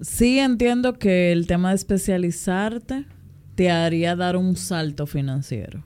sí 0.00 0.38
entiendo 0.38 0.98
que 0.98 1.32
el 1.32 1.46
tema 1.46 1.70
de 1.70 1.76
especializarte 1.76 3.06
te 3.54 3.70
haría 3.70 4.16
dar 4.16 4.36
un 4.36 4.56
salto 4.56 5.06
financiero. 5.06 5.84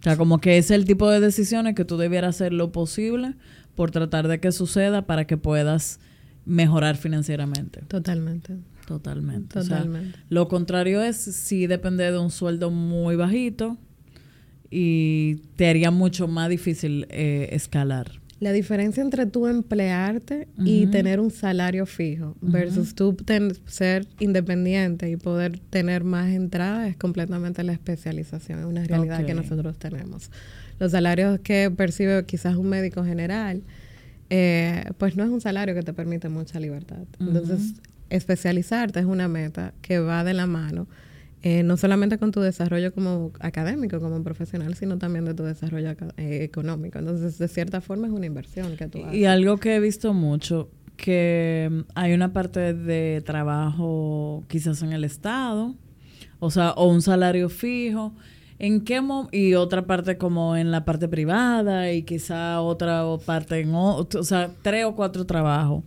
O 0.00 0.02
sea, 0.02 0.16
como 0.16 0.38
que 0.40 0.58
es 0.58 0.70
el 0.70 0.84
tipo 0.84 1.08
de 1.08 1.20
decisiones 1.20 1.74
que 1.74 1.84
tú 1.84 1.96
debieras 1.96 2.36
hacer 2.36 2.52
lo 2.52 2.72
posible 2.72 3.34
por 3.74 3.90
tratar 3.90 4.28
de 4.28 4.38
que 4.40 4.52
suceda 4.52 5.06
para 5.06 5.26
que 5.26 5.36
puedas 5.36 5.98
mejorar 6.44 6.96
financieramente. 6.96 7.82
Totalmente. 7.88 8.58
Totalmente. 8.86 9.58
O 9.58 9.62
sea, 9.62 9.78
Totalmente. 9.78 10.18
lo 10.28 10.48
contrario 10.48 11.02
es 11.02 11.16
si 11.16 11.66
depende 11.66 12.10
de 12.10 12.18
un 12.18 12.30
sueldo 12.30 12.70
muy 12.70 13.16
bajito 13.16 13.78
y 14.70 15.36
te 15.56 15.68
haría 15.68 15.90
mucho 15.90 16.28
más 16.28 16.50
difícil 16.50 17.06
eh, 17.08 17.48
escalar. 17.52 18.20
La 18.40 18.52
diferencia 18.52 19.02
entre 19.02 19.26
tú 19.26 19.46
emplearte 19.46 20.48
y 20.64 20.86
tener 20.88 21.20
un 21.20 21.30
salario 21.30 21.86
fijo 21.86 22.34
versus 22.42 22.94
tú 22.94 23.14
ten- 23.14 23.56
ser 23.66 24.06
independiente 24.18 25.08
y 25.08 25.16
poder 25.16 25.58
tener 25.70 26.04
más 26.04 26.30
entrada 26.32 26.88
es 26.88 26.96
completamente 26.96 27.62
la 27.62 27.72
especialización, 27.72 28.58
es 28.60 28.64
una 28.66 28.82
realidad 28.88 29.18
que 29.26 29.32
nosotros 29.42 29.78
tenemos. 29.78 30.30
Los 30.80 30.90
salarios 30.92 31.38
que 31.40 31.70
percibe 31.70 32.24
quizás 32.26 32.56
un 32.56 32.68
médico 32.68 33.04
general, 33.04 33.62
eh, 34.30 34.84
pues 34.98 35.16
no 35.16 35.22
es 35.24 35.30
un 35.30 35.40
salario 35.40 35.74
que 35.74 35.82
te 35.82 35.92
permite 35.92 36.28
mucha 36.28 36.58
libertad. 36.58 37.04
Entonces, 37.20 37.74
especializarte 38.10 38.98
es 39.00 39.06
una 39.06 39.28
meta 39.28 39.72
que 39.82 39.98
va 40.00 40.24
de 40.24 40.34
la 40.34 40.46
mano 40.46 40.86
eh, 41.46 41.62
no 41.62 41.76
solamente 41.76 42.16
con 42.16 42.30
tu 42.32 42.40
desarrollo 42.40 42.90
como 42.94 43.30
académico, 43.38 44.00
como 44.00 44.22
profesional, 44.22 44.74
sino 44.76 44.96
también 44.96 45.26
de 45.26 45.34
tu 45.34 45.42
desarrollo 45.42 45.90
eh, 46.16 46.42
económico. 46.42 46.98
Entonces, 46.98 47.36
de 47.36 47.48
cierta 47.48 47.82
forma, 47.82 48.06
es 48.06 48.14
una 48.14 48.24
inversión 48.24 48.76
que 48.78 48.88
tú 48.88 49.04
haces. 49.04 49.14
Y 49.14 49.26
algo 49.26 49.58
que 49.58 49.76
he 49.76 49.80
visto 49.80 50.14
mucho, 50.14 50.70
que 50.96 51.68
mm, 51.70 51.80
hay 51.94 52.14
una 52.14 52.32
parte 52.32 52.72
de 52.72 53.22
trabajo 53.26 54.42
quizás 54.48 54.80
en 54.82 54.94
el 54.94 55.04
Estado, 55.04 55.74
o 56.38 56.50
sea, 56.50 56.70
o 56.72 56.86
un 56.88 57.02
salario 57.02 57.50
fijo, 57.50 58.14
¿en 58.58 58.80
qué 58.80 59.02
mo- 59.02 59.28
y 59.30 59.52
otra 59.52 59.84
parte 59.86 60.16
como 60.16 60.56
en 60.56 60.70
la 60.70 60.86
parte 60.86 61.08
privada 61.08 61.92
y 61.92 62.04
quizá 62.04 62.62
otra 62.62 63.04
parte 63.26 63.60
en 63.60 63.74
o, 63.74 63.96
o 63.98 64.22
sea, 64.22 64.50
tres 64.62 64.86
o 64.86 64.94
cuatro 64.94 65.26
trabajos. 65.26 65.84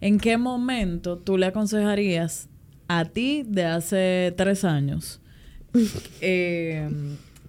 ¿En 0.00 0.18
qué 0.18 0.36
momento 0.38 1.18
tú 1.18 1.38
le 1.38 1.46
aconsejarías 1.46 2.48
a 2.88 3.04
ti 3.04 3.44
de 3.46 3.64
hace 3.64 4.34
tres 4.36 4.64
años 4.64 5.20
eh, 6.20 6.88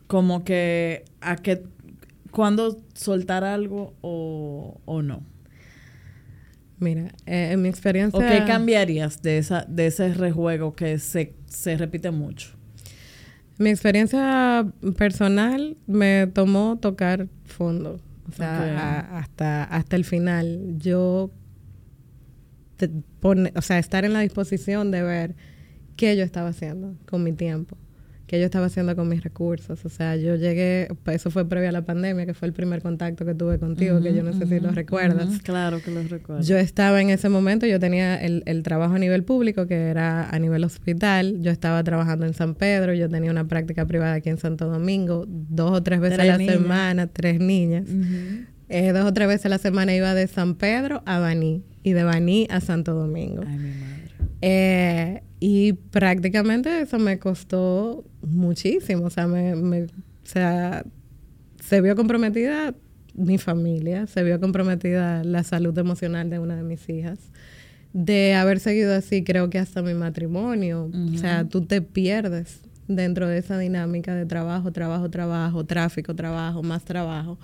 como 0.08 0.44
que 0.44 1.04
a 1.22 1.36
que 1.38 1.64
cuando 2.32 2.78
soltar 2.94 3.44
algo 3.44 3.94
o, 4.02 4.80
o 4.86 5.02
no? 5.02 5.24
Mira, 6.80 7.14
eh, 7.26 7.52
en 7.52 7.62
mi 7.62 7.70
experiencia... 7.70 8.20
¿O 8.20 8.26
qué 8.26 8.44
cambiarías 8.46 9.22
de 9.22 9.38
esa 9.38 9.66
de 9.68 9.88
ese 9.88 10.14
rejuego 10.14 10.76
que 10.76 11.00
se, 11.00 11.34
se 11.46 11.78
repite 11.78 12.12
mucho? 12.12 12.50
Mi 13.58 13.70
experiencia 13.70 14.66
personal 14.98 15.78
me 15.88 16.28
tomó 16.28 16.78
tocar 16.82 17.28
fondo. 17.46 18.00
O 18.28 18.32
sea, 18.36 19.00
a- 19.00 19.20
hasta, 19.20 19.64
hasta 19.66 19.96
el 19.96 20.04
final. 20.06 20.76
Yo, 20.80 21.30
te 22.78 22.90
pone- 23.20 23.52
o 23.56 23.62
sea, 23.62 23.80
estar 23.80 24.06
en 24.06 24.14
la 24.14 24.22
disposición 24.22 24.92
de 24.92 25.04
ver 25.04 25.36
qué 25.96 26.16
yo 26.18 26.24
estaba 26.24 26.50
haciendo 26.50 26.96
con 27.08 27.24
mi 27.24 27.34
tiempo, 27.34 27.78
qué 28.26 28.40
yo 28.40 28.46
estaba 28.46 28.66
haciendo 28.66 28.96
con 28.96 29.08
mis 29.10 29.24
recursos. 29.24 29.86
O 29.86 29.90
sea, 29.90 30.16
yo 30.16 30.36
llegué, 30.36 30.88
pues, 31.04 31.18
eso 31.18 31.30
fue 31.30 31.48
previo 31.48 31.70
a 31.70 31.72
la 31.72 31.84
pandemia, 31.86 32.26
que 32.26 32.34
fue 32.34 32.48
el 32.48 32.54
primer 32.54 32.82
contacto 32.82 33.26
que 33.26 33.36
tuve 33.36 33.60
contigo, 33.60 34.02
que 34.02 34.14
yo 34.16 34.24
no 34.24 34.34
sé 34.34 34.48
si 34.48 34.60
lo 34.60 34.72
recuerdas. 34.72 35.40
claro 35.44 35.80
que 35.84 35.92
lo 35.92 36.02
recuerdo. 36.02 36.42
Yo 36.42 36.58
estaba 36.58 37.00
en 37.00 37.12
ese 37.12 37.30
momento, 37.30 37.68
yo 37.68 37.80
tenía 37.80 38.16
el, 38.16 38.42
el 38.48 38.64
trabajo 38.64 38.96
a 38.96 39.00
nivel 39.00 39.24
público, 39.24 39.68
que 39.68 39.76
era 39.76 40.28
a 40.30 40.40
nivel 40.40 40.64
hospital. 40.64 41.42
Yo 41.42 41.52
estaba 41.52 41.84
trabajando 41.84 42.26
en 42.26 42.34
San 42.34 42.56
Pedro, 42.56 42.94
yo 42.96 43.08
tenía 43.08 43.30
una 43.30 43.48
práctica 43.48 43.86
privada 43.86 44.14
aquí 44.16 44.30
en 44.30 44.40
Santo 44.40 44.68
Domingo, 44.68 45.26
dos 45.28 45.72
o 45.72 45.84
tres 45.84 46.00
veces 46.00 46.18
Tres 46.18 46.30
a 46.30 46.32
la 46.32 46.38
niñas. 46.40 46.56
semana, 46.56 47.08
tres 47.08 47.40
niñas. 47.40 47.86
Eh, 48.70 48.94
dos 48.94 49.06
o 49.06 49.14
tres 49.14 49.28
veces 49.28 49.46
a 49.46 49.50
la 49.50 49.58
semana 49.60 49.94
iba 49.94 50.16
de 50.16 50.26
San 50.26 50.56
Pedro 50.56 51.04
a 51.06 51.20
Baní 51.20 51.62
y 51.84 51.94
de 51.94 52.04
Baní 52.04 52.48
a 52.50 52.62
Santo 52.62 52.94
Domingo. 52.94 53.44
Ay, 53.46 53.58
mi 53.58 53.70
madre. 53.70 54.04
Eh, 54.42 55.24
y 55.40 55.74
prácticamente 55.74 56.82
eso 56.82 57.00
me 57.00 57.20
costó 57.20 58.04
muchísimo. 58.22 59.06
O 59.06 59.10
sea, 59.10 59.28
me, 59.28 59.56
me- 59.56 59.84
o 59.84 59.88
sea, 60.24 60.84
se 61.62 61.82
vio 61.82 61.96
comprometida 61.96 62.74
mi 63.16 63.38
familia, 63.38 64.08
se 64.08 64.24
vio 64.24 64.40
comprometida 64.40 65.24
la 65.24 65.44
salud 65.44 65.78
emocional 65.78 66.30
de 66.30 66.40
una 66.40 66.56
de 66.56 66.64
mis 66.64 66.88
hijas. 66.90 67.20
De 67.94 68.34
haber 68.34 68.60
seguido 68.60 68.96
así, 68.96 69.24
creo 69.24 69.50
que 69.50 69.60
hasta 69.60 69.82
mi 69.82 69.94
matrimonio. 69.94 70.90
O 71.14 71.18
sea, 71.18 71.46
tú 71.48 71.62
te 71.66 71.82
pierdes 71.82 72.62
dentro 72.88 73.28
de 73.28 73.38
esa 73.38 73.58
dinámica 73.58 74.16
de 74.16 74.26
trabajo, 74.26 74.72
trabajo, 74.72 75.10
trabajo, 75.10 75.64
tráfico, 75.64 76.16
trabajo, 76.16 76.64
más 76.64 76.84
trabajo. 76.86 77.38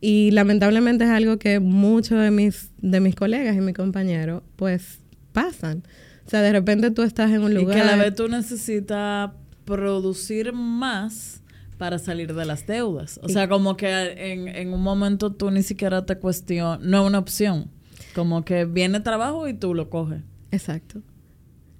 Y 0.00 0.30
lamentablemente 0.30 1.04
es 1.04 1.10
algo 1.10 1.38
que 1.38 1.60
muchos 1.60 2.20
de 2.20 2.30
mis, 2.30 2.70
de 2.78 3.00
mis 3.00 3.14
colegas 3.14 3.56
y 3.56 3.60
mis 3.60 3.74
compañeros, 3.74 4.42
pues, 4.56 5.00
pasan. 5.32 5.82
O 6.26 6.30
sea, 6.30 6.42
de 6.42 6.52
repente 6.52 6.90
tú 6.90 7.02
estás 7.02 7.30
en 7.30 7.42
un 7.42 7.54
lugar... 7.54 7.76
Y 7.76 7.80
que 7.80 7.88
a 7.88 7.96
la 7.96 8.02
vez 8.02 8.14
tú 8.14 8.28
necesitas 8.28 9.30
producir 9.64 10.52
más 10.52 11.42
para 11.76 11.98
salir 11.98 12.34
de 12.34 12.44
las 12.44 12.66
deudas. 12.66 13.20
O 13.22 13.28
sea, 13.28 13.48
como 13.48 13.76
que 13.76 13.88
en, 14.32 14.48
en 14.48 14.72
un 14.72 14.82
momento 14.82 15.32
tú 15.32 15.50
ni 15.50 15.62
siquiera 15.62 16.04
te 16.04 16.16
cuestionas, 16.16 16.80
no 16.80 17.02
es 17.02 17.06
una 17.06 17.18
opción. 17.18 17.70
Como 18.14 18.44
que 18.44 18.64
viene 18.64 19.00
trabajo 19.00 19.48
y 19.48 19.54
tú 19.54 19.74
lo 19.74 19.88
coges. 19.90 20.22
Exacto. 20.50 21.02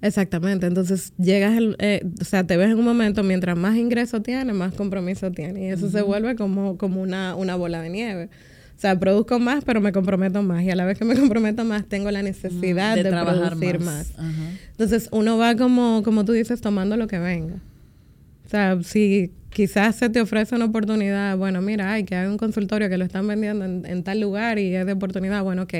Exactamente. 0.01 0.65
Entonces 0.65 1.13
llegas, 1.17 1.55
el- 1.57 1.75
eh, 1.79 2.03
o 2.19 2.25
sea, 2.25 2.45
te 2.45 2.57
ves 2.57 2.71
en 2.71 2.79
un 2.79 2.85
momento, 2.85 3.23
mientras 3.23 3.57
más 3.57 3.77
ingreso 3.77 4.21
tienes, 4.21 4.55
más 4.55 4.73
compromiso 4.73 5.31
tienes. 5.31 5.63
Y 5.63 5.65
eso 5.67 5.89
se 5.89 6.01
vuelve 6.01 6.35
como, 6.35 6.77
como 6.77 7.01
una, 7.01 7.35
una 7.35 7.55
bola 7.55 7.81
de 7.81 7.89
nieve. 7.89 8.29
O 8.75 8.81
sea, 8.81 8.99
produzco 8.99 9.37
más, 9.37 9.63
pero 9.63 9.79
me 9.79 9.91
comprometo 9.91 10.41
más. 10.41 10.63
Y 10.63 10.71
a 10.71 10.75
la 10.75 10.85
vez 10.85 10.97
que 10.97 11.05
me 11.05 11.15
comprometo 11.15 11.63
más, 11.63 11.85
tengo 11.85 12.09
la 12.09 12.23
necesidad 12.23 12.95
de, 12.95 13.03
producir 13.03 13.79
más. 13.79 14.11
Ajá. 14.17 14.51
Entonces 14.71 15.07
uno 15.11 15.37
va 15.37 15.55
como, 15.55 16.01
como 16.03 16.25
tú 16.25 16.31
dices, 16.31 16.61
tomando 16.61 16.97
lo 16.97 17.05
que 17.07 17.19
venga. 17.19 17.55
O 18.45 18.49
sea, 18.49 18.79
si 18.81 19.31
quizás 19.51 19.97
se 19.97 20.09
te 20.09 20.19
ofrece 20.19 20.55
una 20.55 20.65
oportunidad, 20.65 21.37
bueno, 21.37 21.61
mira, 21.61 21.93
hay 21.93 22.05
que 22.05 22.15
hay 22.15 22.27
un 22.27 22.37
consultorio 22.37 22.89
que 22.89 22.97
lo 22.97 23.05
están 23.05 23.27
vendiendo 23.27 23.65
en, 23.65 23.85
en 23.85 24.03
tal 24.03 24.19
lugar 24.19 24.57
y 24.57 24.75
es 24.75 24.85
de 24.85 24.93
oportunidad, 24.93 25.43
bueno, 25.43 25.63
ok. 25.63 25.73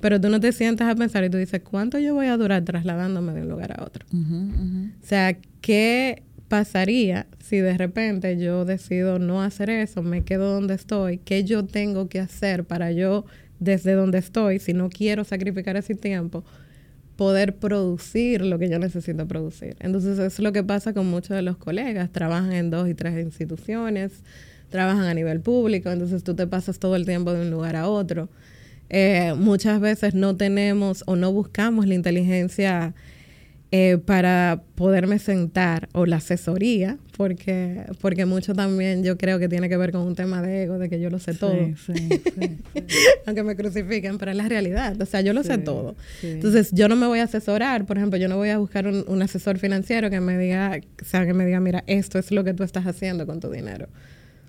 Pero 0.00 0.20
tú 0.20 0.28
no 0.28 0.38
te 0.38 0.52
sientas 0.52 0.88
a 0.88 0.94
pensar 0.94 1.24
y 1.24 1.30
tú 1.30 1.38
dices, 1.38 1.60
¿cuánto 1.62 1.98
yo 1.98 2.14
voy 2.14 2.26
a 2.26 2.36
durar 2.36 2.64
trasladándome 2.64 3.32
de 3.32 3.42
un 3.42 3.48
lugar 3.48 3.78
a 3.78 3.84
otro? 3.84 4.06
O 4.12 5.06
sea, 5.06 5.36
¿qué 5.60 6.22
pasaría 6.48 7.26
si 7.40 7.58
de 7.58 7.76
repente 7.76 8.38
yo 8.38 8.64
decido 8.64 9.18
no 9.18 9.42
hacer 9.42 9.70
eso, 9.70 10.02
me 10.02 10.22
quedo 10.22 10.52
donde 10.52 10.74
estoy? 10.74 11.18
¿Qué 11.18 11.44
yo 11.44 11.64
tengo 11.64 12.08
que 12.08 12.20
hacer 12.20 12.64
para 12.64 12.92
yo, 12.92 13.24
desde 13.58 13.92
donde 13.92 14.18
estoy, 14.18 14.58
si 14.60 14.72
no 14.72 14.88
quiero 14.88 15.24
sacrificar 15.24 15.76
ese 15.76 15.94
tiempo, 15.94 16.44
poder 17.16 17.56
producir 17.56 18.42
lo 18.42 18.58
que 18.58 18.68
yo 18.68 18.78
necesito 18.78 19.26
producir? 19.26 19.76
Entonces, 19.80 20.12
eso 20.12 20.26
es 20.26 20.38
lo 20.38 20.52
que 20.52 20.62
pasa 20.62 20.92
con 20.92 21.10
muchos 21.10 21.36
de 21.36 21.42
los 21.42 21.56
colegas. 21.56 22.10
Trabajan 22.10 22.52
en 22.52 22.70
dos 22.70 22.88
y 22.88 22.94
tres 22.94 23.20
instituciones, 23.22 24.22
trabajan 24.70 25.04
a 25.04 25.14
nivel 25.14 25.40
público, 25.40 25.90
entonces 25.90 26.22
tú 26.22 26.34
te 26.34 26.46
pasas 26.46 26.78
todo 26.78 26.94
el 26.96 27.04
tiempo 27.04 27.32
de 27.32 27.42
un 27.42 27.50
lugar 27.50 27.74
a 27.74 27.88
otro. 27.88 28.28
Eh, 28.90 29.34
muchas 29.36 29.80
veces 29.80 30.14
no 30.14 30.36
tenemos 30.36 31.04
o 31.06 31.16
no 31.16 31.32
buscamos 31.32 31.86
la 31.86 31.94
inteligencia 31.94 32.94
eh, 33.70 33.98
para 34.02 34.62
poderme 34.76 35.18
sentar 35.18 35.90
o 35.92 36.06
la 36.06 36.16
asesoría, 36.16 36.96
porque, 37.18 37.82
porque 38.00 38.24
mucho 38.24 38.54
también 38.54 39.04
yo 39.04 39.18
creo 39.18 39.38
que 39.38 39.46
tiene 39.46 39.68
que 39.68 39.76
ver 39.76 39.92
con 39.92 40.00
un 40.00 40.14
tema 40.14 40.40
de 40.40 40.62
ego, 40.62 40.78
de 40.78 40.88
que 40.88 40.98
yo 41.00 41.10
lo 41.10 41.18
sé 41.18 41.34
todo, 41.34 41.52
Sí, 41.52 41.74
sí, 41.94 42.08
sí, 42.34 42.56
sí. 42.72 42.82
aunque 43.26 43.42
me 43.42 43.56
crucifiquen, 43.56 44.16
pero 44.16 44.30
es 44.30 44.38
la 44.38 44.48
realidad, 44.48 44.98
o 44.98 45.04
sea, 45.04 45.20
yo 45.20 45.34
lo 45.34 45.42
sé 45.42 45.58
todo. 45.58 45.96
Entonces, 46.22 46.70
yo 46.72 46.88
no 46.88 46.96
me 46.96 47.06
voy 47.06 47.18
a 47.18 47.24
asesorar, 47.24 47.84
por 47.84 47.98
ejemplo, 47.98 48.18
yo 48.18 48.28
no 48.28 48.38
voy 48.38 48.48
a 48.48 48.56
buscar 48.56 48.86
un, 48.86 49.04
un 49.06 49.20
asesor 49.20 49.58
financiero 49.58 50.08
que 50.08 50.20
me 50.20 50.38
diga, 50.38 50.80
o 51.02 51.04
sea, 51.04 51.26
que 51.26 51.34
me 51.34 51.44
diga, 51.44 51.60
mira, 51.60 51.84
esto 51.86 52.18
es 52.18 52.30
lo 52.30 52.44
que 52.44 52.54
tú 52.54 52.62
estás 52.62 52.86
haciendo 52.86 53.26
con 53.26 53.38
tu 53.38 53.50
dinero. 53.50 53.88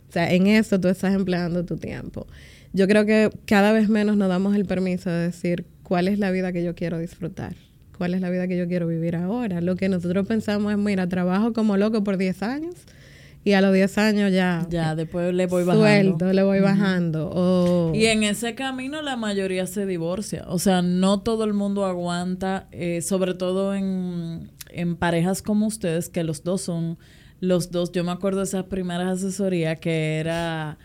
O 0.08 0.12
sea, 0.14 0.32
en 0.32 0.48
esto 0.48 0.80
tú 0.80 0.88
estás 0.88 1.14
empleando 1.14 1.66
tu 1.66 1.76
tiempo. 1.76 2.26
Yo 2.74 2.88
creo 2.88 3.06
que 3.06 3.30
cada 3.46 3.72
vez 3.72 3.90
menos 3.90 4.18
nos 4.18 4.30
damos 4.30 4.56
el 4.56 4.66
permiso 4.66 5.10
de 5.10 5.24
decir 5.28 5.66
cuál 5.84 6.08
es 6.08 6.20
la 6.20 6.32
vida 6.32 6.52
que 6.52 6.64
yo 6.64 6.76
quiero 6.76 7.00
disfrutar, 7.00 7.56
cuál 7.98 8.14
es 8.14 8.22
la 8.22 8.30
vida 8.30 8.48
que 8.48 8.58
yo 8.58 8.68
quiero 8.68 8.88
vivir 8.88 9.16
ahora. 9.16 9.60
Lo 9.62 9.76
que 9.76 9.90
nosotros 9.90 10.28
pensamos 10.28 10.72
es, 10.72 10.78
mira, 10.78 11.08
trabajo 11.08 11.52
como 11.54 11.78
loco 11.78 12.04
por 12.04 12.18
10 12.18 12.44
años 12.44 12.76
y 13.44 13.54
a 13.54 13.62
los 13.62 13.74
10 13.74 13.98
años 13.98 14.32
ya... 14.32 14.68
Ya, 14.70 14.96
después 14.96 15.34
le 15.34 15.48
voy 15.48 15.64
bajando. 15.64 15.86
Suelto, 15.88 16.34
le 16.34 16.44
voy 16.44 16.60
bajando. 16.60 17.92
Y 17.96 18.06
en 18.06 18.24
ese 18.24 18.54
camino 18.54 19.02
la 19.02 19.16
mayoría 19.16 19.66
se 19.66 19.86
divorcia. 19.86 20.46
O 20.48 20.60
sea, 20.60 20.82
no 20.82 21.22
todo 21.22 21.46
el 21.46 21.54
mundo 21.54 21.86
aguanta, 21.86 22.68
eh, 22.72 23.02
sobre 23.02 23.34
todo 23.34 23.74
en, 23.74 24.52
en 24.70 24.96
parejas 24.96 25.42
como 25.42 25.66
ustedes, 25.66 26.10
que 26.10 26.24
los 26.24 26.44
dos 26.44 26.62
son 26.62 27.00
los 27.40 27.72
dos. 27.72 27.92
Yo 27.92 28.04
me 28.04 28.12
acuerdo 28.12 28.40
de 28.40 28.46
esas 28.46 28.66
primeras 28.66 29.08
asesorías 29.08 29.80
que 29.80 30.18
era 30.20 30.78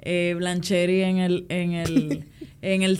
eh, 0.00 0.34
Blancheri 0.36 1.02
en 1.02 1.18
el... 1.18 1.46
En 1.48 1.72
el 1.72 2.26
en 2.62 2.82
el 2.82 2.98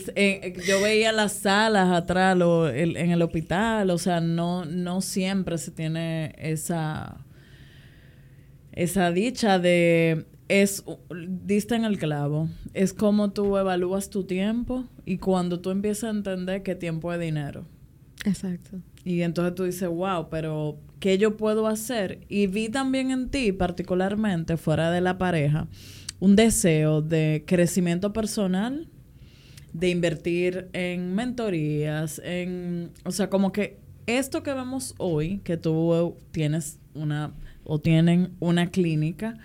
yo 0.67 0.81
veía 0.81 1.11
las 1.11 1.33
salas 1.33 1.91
atrás 1.91 2.35
en 2.35 3.11
el 3.11 3.21
hospital 3.21 3.91
o 3.91 3.97
sea 3.97 4.19
no 4.19 4.65
no 4.65 5.01
siempre 5.01 5.57
se 5.57 5.71
tiene 5.71 6.33
esa 6.37 7.23
esa 8.71 9.11
dicha 9.11 9.59
de 9.59 10.25
es 10.47 10.83
diste 11.45 11.75
en 11.75 11.85
el 11.85 11.99
clavo 11.99 12.49
es 12.73 12.93
como 12.93 13.31
tú 13.31 13.57
evalúas 13.57 14.09
tu 14.09 14.23
tiempo 14.23 14.85
y 15.05 15.17
cuando 15.17 15.59
tú 15.59 15.69
empiezas 15.69 16.05
a 16.05 16.09
entender 16.09 16.63
que 16.63 16.75
tiempo 16.75 17.11
es 17.13 17.19
dinero. 17.19 17.65
Exacto. 18.23 18.79
Y 19.03 19.21
entonces 19.21 19.55
tú 19.55 19.63
dices 19.63 19.89
wow 19.89 20.29
pero 20.29 20.77
qué 20.99 21.17
yo 21.17 21.37
puedo 21.37 21.67
hacer 21.67 22.21
y 22.29 22.47
vi 22.47 22.69
también 22.69 23.11
en 23.11 23.29
ti 23.29 23.51
particularmente 23.51 24.57
fuera 24.57 24.91
de 24.91 25.01
la 25.01 25.17
pareja 25.17 25.67
un 26.21 26.37
deseo 26.37 27.01
de 27.01 27.43
crecimiento 27.45 28.13
personal 28.13 28.87
de 29.73 29.89
invertir 29.89 30.69
en 30.71 31.13
mentorías 31.13 32.21
en 32.23 32.91
o 33.03 33.11
sea 33.11 33.29
como 33.29 33.51
que 33.51 33.79
esto 34.05 34.43
que 34.43 34.53
vemos 34.53 34.95
hoy 34.97 35.39
que 35.43 35.57
tú 35.57 36.15
tienes 36.31 36.79
una 36.93 37.33
o 37.63 37.79
tienen 37.79 38.35
una 38.39 38.69
clínica, 38.71 39.37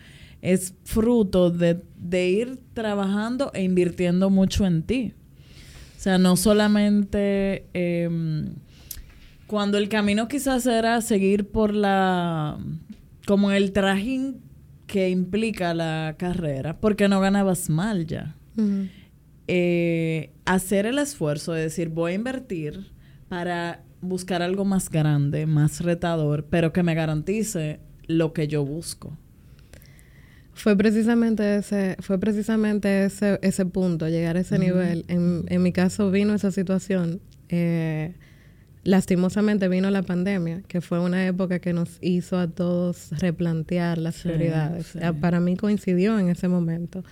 es 0.42 0.74
fruto 0.84 1.50
de, 1.50 1.80
ir 2.12 2.58
trabajando 2.74 3.50
e 3.54 3.62
invirtiendo 3.62 4.30
mucho 4.30 4.66
en 4.66 4.82
ti. 4.82 5.14
O 5.96 6.00
sea, 6.00 6.18
no 6.18 6.36
solamente 6.36 7.66
em, 7.72 8.54
cuando 9.46 9.78
el 9.78 9.88
camino 9.88 10.28
quizás 10.28 10.66
era 10.66 11.00
seguir 11.00 11.48
por 11.48 11.74
la, 11.74 12.58
como 13.26 13.50
el 13.50 13.72
trajín 13.72 14.40
que 14.86 15.10
implica 15.10 15.74
la 15.74 16.14
carrera, 16.18 16.78
porque 16.78 17.08
no 17.08 17.20
ganabas 17.20 17.68
mal 17.68 18.06
ya. 18.06 18.36
Eh, 19.48 20.30
hacer 20.44 20.86
el 20.86 20.98
esfuerzo 20.98 21.52
de 21.52 21.62
decir, 21.62 21.88
voy 21.88 22.12
a 22.12 22.14
invertir 22.14 22.92
para 23.28 23.82
buscar 24.00 24.42
algo 24.42 24.64
más 24.64 24.90
grande, 24.90 25.46
más 25.46 25.80
retador, 25.80 26.46
pero 26.48 26.72
que 26.72 26.82
me 26.82 26.94
garantice 26.94 27.80
lo 28.06 28.32
que 28.32 28.48
yo 28.48 28.64
busco. 28.64 29.16
Fue 30.54 30.74
precisamente 30.76 31.56
ese, 31.56 31.96
fue 32.00 32.18
precisamente 32.18 33.04
ese, 33.04 33.38
ese 33.42 33.66
punto, 33.66 34.08
llegar 34.08 34.36
a 34.36 34.40
ese 34.40 34.58
nivel. 34.58 35.04
En, 35.08 35.44
en, 35.48 35.62
mi 35.62 35.70
caso 35.72 36.10
vino 36.10 36.32
esa 36.32 36.50
situación. 36.50 37.20
Eh, 37.50 38.14
lastimosamente 38.86 39.68
vino 39.68 39.90
la 39.90 40.02
pandemia, 40.02 40.62
que 40.68 40.80
fue 40.80 41.00
una 41.00 41.26
época 41.26 41.58
que 41.58 41.72
nos 41.72 41.98
hizo 42.00 42.38
a 42.38 42.46
todos 42.46 43.10
replantear 43.18 43.98
las 43.98 44.22
prioridades. 44.22 44.96
Para 45.20 45.40
mí 45.40 45.56
coincidió 45.56 46.18
en 46.18 46.28
ese 46.28 46.48
momento. 46.48 47.04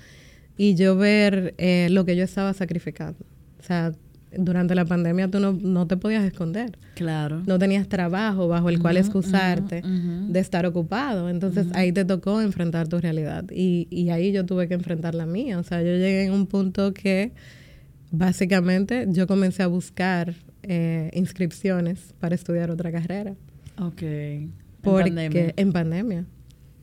Y 0.56 0.76
yo 0.76 0.96
ver 0.96 1.54
eh, 1.58 1.88
lo 1.90 2.04
que 2.04 2.14
yo 2.14 2.22
estaba 2.22 2.52
sacrificando. 2.52 3.18
O 3.58 3.62
sea, 3.64 3.92
durante 4.36 4.76
la 4.76 4.84
pandemia 4.84 5.28
tú 5.28 5.40
no, 5.40 5.86
te 5.86 5.96
podías 5.96 6.22
esconder. 6.24 6.78
Claro. 6.94 7.42
No 7.44 7.58
tenías 7.58 7.88
trabajo 7.88 8.46
bajo 8.46 8.68
el 8.68 8.78
cual 8.78 8.96
excusarte 8.96 9.82
de 9.82 10.40
estar 10.40 10.66
ocupado. 10.66 11.28
Entonces 11.28 11.66
ahí 11.74 11.90
te 11.90 12.04
tocó 12.04 12.40
enfrentar 12.40 12.86
tu 12.86 13.00
realidad. 13.00 13.46
Y, 13.50 13.88
y 13.90 14.10
ahí 14.10 14.30
yo 14.30 14.46
tuve 14.46 14.68
que 14.68 14.74
enfrentar 14.74 15.16
la 15.16 15.26
mía. 15.26 15.58
O 15.58 15.64
sea, 15.64 15.82
yo 15.82 15.90
llegué 15.90 16.24
en 16.24 16.32
un 16.32 16.46
punto 16.46 16.94
que 16.94 17.32
básicamente 18.12 19.06
yo 19.08 19.26
comencé 19.26 19.64
a 19.64 19.66
buscar 19.66 20.34
eh, 20.68 21.10
inscripciones 21.14 22.14
para 22.20 22.34
estudiar 22.34 22.70
otra 22.70 22.90
carrera. 22.92 23.34
Ok. 23.78 24.02
Porque, 24.82 25.08
en 25.08 25.14
pandemia. 25.14 25.54
En 25.56 25.72
pandemia. 25.72 26.24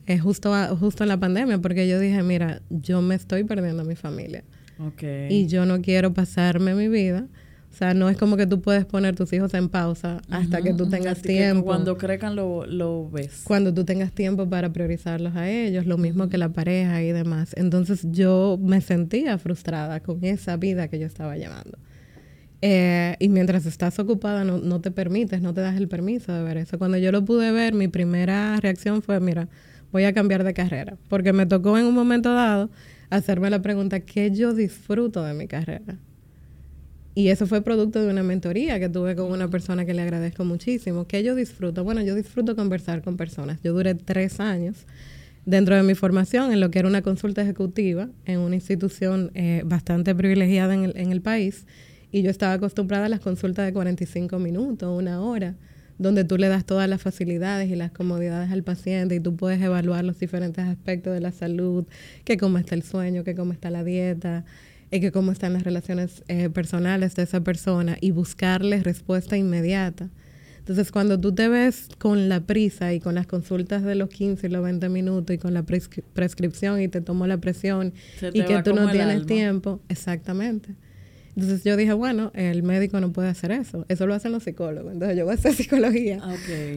Es 0.06 0.20
justo, 0.20 0.52
justo 0.76 1.04
en 1.04 1.08
la 1.08 1.18
pandemia, 1.18 1.58
porque 1.58 1.86
yo 1.88 2.00
dije, 2.00 2.22
mira, 2.22 2.60
yo 2.70 3.00
me 3.02 3.14
estoy 3.14 3.44
perdiendo 3.44 3.82
a 3.82 3.84
mi 3.84 3.94
familia. 3.94 4.42
Okay. 4.78 5.32
Y 5.32 5.46
yo 5.46 5.64
no 5.64 5.80
quiero 5.80 6.12
pasarme 6.12 6.74
mi 6.74 6.88
vida 6.88 7.28
o 7.72 7.74
sea, 7.74 7.94
no 7.94 8.10
es 8.10 8.18
como 8.18 8.36
que 8.36 8.46
tú 8.46 8.60
puedes 8.60 8.84
poner 8.84 9.16
tus 9.16 9.32
hijos 9.32 9.54
en 9.54 9.70
pausa 9.70 10.20
hasta 10.28 10.60
que 10.60 10.74
tú 10.74 10.90
tengas 10.90 11.22
tiempo. 11.22 11.64
cuando 11.64 11.96
crezcan 11.96 12.36
lo, 12.36 12.66
lo, 12.66 13.08
ves. 13.08 13.40
Cuando 13.44 13.72
tú 13.72 13.84
tengas 13.84 14.12
tiempo 14.12 14.46
para 14.46 14.70
priorizarlos 14.74 15.34
a 15.36 15.48
ellos, 15.48 15.86
lo 15.86 15.96
mismo 15.96 16.28
que 16.28 16.36
la 16.36 16.50
pareja 16.50 17.02
y 17.02 17.12
demás. 17.12 17.54
Entonces 17.56 18.06
yo 18.10 18.58
me 18.60 18.82
sentía 18.82 19.38
frustrada 19.38 20.00
con 20.00 20.22
esa 20.22 20.58
vida 20.58 20.88
que 20.88 20.98
yo 20.98 21.06
estaba 21.06 21.38
llevando. 21.38 21.78
Eh, 22.64 23.16
y 23.18 23.28
mientras 23.28 23.66
estás 23.66 23.98
ocupada 23.98 24.44
no, 24.44 24.58
no 24.58 24.80
te 24.80 24.92
permites, 24.92 25.42
no 25.42 25.52
te 25.52 25.60
das 25.60 25.76
el 25.76 25.88
permiso 25.88 26.32
de 26.32 26.44
ver 26.44 26.56
eso. 26.56 26.78
Cuando 26.78 26.96
yo 26.96 27.10
lo 27.10 27.24
pude 27.24 27.50
ver, 27.50 27.74
mi 27.74 27.88
primera 27.88 28.56
reacción 28.60 29.02
fue, 29.02 29.18
mira, 29.18 29.48
voy 29.90 30.04
a 30.04 30.12
cambiar 30.12 30.44
de 30.44 30.54
carrera. 30.54 30.96
Porque 31.08 31.32
me 31.32 31.44
tocó 31.44 31.76
en 31.76 31.86
un 31.86 31.94
momento 31.94 32.32
dado 32.32 32.70
hacerme 33.10 33.50
la 33.50 33.60
pregunta, 33.62 34.00
¿qué 34.00 34.30
yo 34.30 34.54
disfruto 34.54 35.24
de 35.24 35.34
mi 35.34 35.48
carrera? 35.48 35.98
Y 37.14 37.28
eso 37.28 37.46
fue 37.46 37.62
producto 37.62 38.02
de 38.02 38.08
una 38.08 38.22
mentoría 38.22 38.80
que 38.80 38.88
tuve 38.88 39.14
con 39.16 39.30
una 39.30 39.50
persona 39.50 39.84
que 39.84 39.92
le 39.92 40.02
agradezco 40.02 40.44
muchísimo. 40.44 41.06
que 41.06 41.22
yo 41.22 41.34
disfruto? 41.34 41.84
Bueno, 41.84 42.00
yo 42.00 42.14
disfruto 42.14 42.56
conversar 42.56 43.02
con 43.02 43.16
personas. 43.16 43.60
Yo 43.62 43.74
duré 43.74 43.94
tres 43.94 44.40
años 44.40 44.86
dentro 45.44 45.76
de 45.76 45.82
mi 45.82 45.94
formación 45.94 46.52
en 46.52 46.60
lo 46.60 46.70
que 46.70 46.78
era 46.78 46.88
una 46.88 47.02
consulta 47.02 47.42
ejecutiva 47.42 48.08
en 48.24 48.38
una 48.38 48.54
institución 48.54 49.30
eh, 49.34 49.62
bastante 49.66 50.14
privilegiada 50.14 50.72
en 50.72 50.84
el, 50.84 50.96
en 50.96 51.12
el 51.12 51.20
país. 51.20 51.66
Y 52.12 52.22
yo 52.22 52.30
estaba 52.30 52.52
acostumbrada 52.52 53.06
a 53.06 53.08
las 53.08 53.20
consultas 53.20 53.66
de 53.66 53.72
45 53.72 54.38
minutos, 54.38 54.96
una 54.96 55.20
hora, 55.20 55.56
donde 55.98 56.24
tú 56.24 56.36
le 56.36 56.48
das 56.48 56.64
todas 56.64 56.88
las 56.88 57.02
facilidades 57.02 57.70
y 57.70 57.74
las 57.74 57.90
comodidades 57.90 58.52
al 58.52 58.62
paciente 58.62 59.14
y 59.14 59.20
tú 59.20 59.34
puedes 59.34 59.60
evaluar 59.60 60.04
los 60.04 60.18
diferentes 60.18 60.64
aspectos 60.64 61.14
de 61.14 61.20
la 61.20 61.32
salud, 61.32 61.86
que 62.24 62.36
cómo 62.36 62.58
está 62.58 62.74
el 62.74 62.82
sueño, 62.82 63.24
que 63.24 63.34
cómo 63.34 63.52
está 63.52 63.70
la 63.70 63.82
dieta, 63.82 64.44
y 64.92 65.00
que 65.00 65.10
cómo 65.10 65.32
están 65.32 65.54
las 65.54 65.64
relaciones 65.64 66.22
eh, 66.28 66.50
personales 66.50 67.16
de 67.16 67.22
esa 67.22 67.40
persona 67.40 67.96
y 68.00 68.10
buscarle 68.10 68.82
respuesta 68.82 69.38
inmediata. 69.38 70.10
Entonces, 70.58 70.92
cuando 70.92 71.18
tú 71.18 71.34
te 71.34 71.48
ves 71.48 71.88
con 71.98 72.28
la 72.28 72.40
prisa 72.40 72.92
y 72.92 73.00
con 73.00 73.16
las 73.16 73.26
consultas 73.26 73.82
de 73.82 73.94
los 73.96 74.10
15 74.10 74.46
y 74.46 74.50
los 74.50 74.62
20 74.62 74.88
minutos 74.90 75.34
y 75.34 75.38
con 75.38 75.54
la 75.54 75.64
prescripción 75.64 76.80
y 76.80 76.88
te 76.88 77.00
tomó 77.00 77.26
la 77.26 77.38
presión 77.38 77.94
y 78.32 78.44
que 78.44 78.62
tú 78.62 78.74
no 78.74 78.90
tienes 78.92 79.26
tiempo, 79.26 79.80
exactamente. 79.88 80.74
Entonces 81.34 81.64
yo 81.64 81.76
dije, 81.78 81.94
bueno, 81.94 82.30
el 82.34 82.62
médico 82.62 83.00
no 83.00 83.12
puede 83.12 83.28
hacer 83.28 83.52
eso. 83.52 83.86
Eso 83.88 84.06
lo 84.06 84.14
hacen 84.14 84.32
los 84.32 84.42
psicólogos. 84.42 84.92
Entonces 84.92 85.16
yo 85.16 85.24
voy 85.24 85.32
a 85.32 85.34
hacer 85.34 85.54
psicología. 85.54 86.20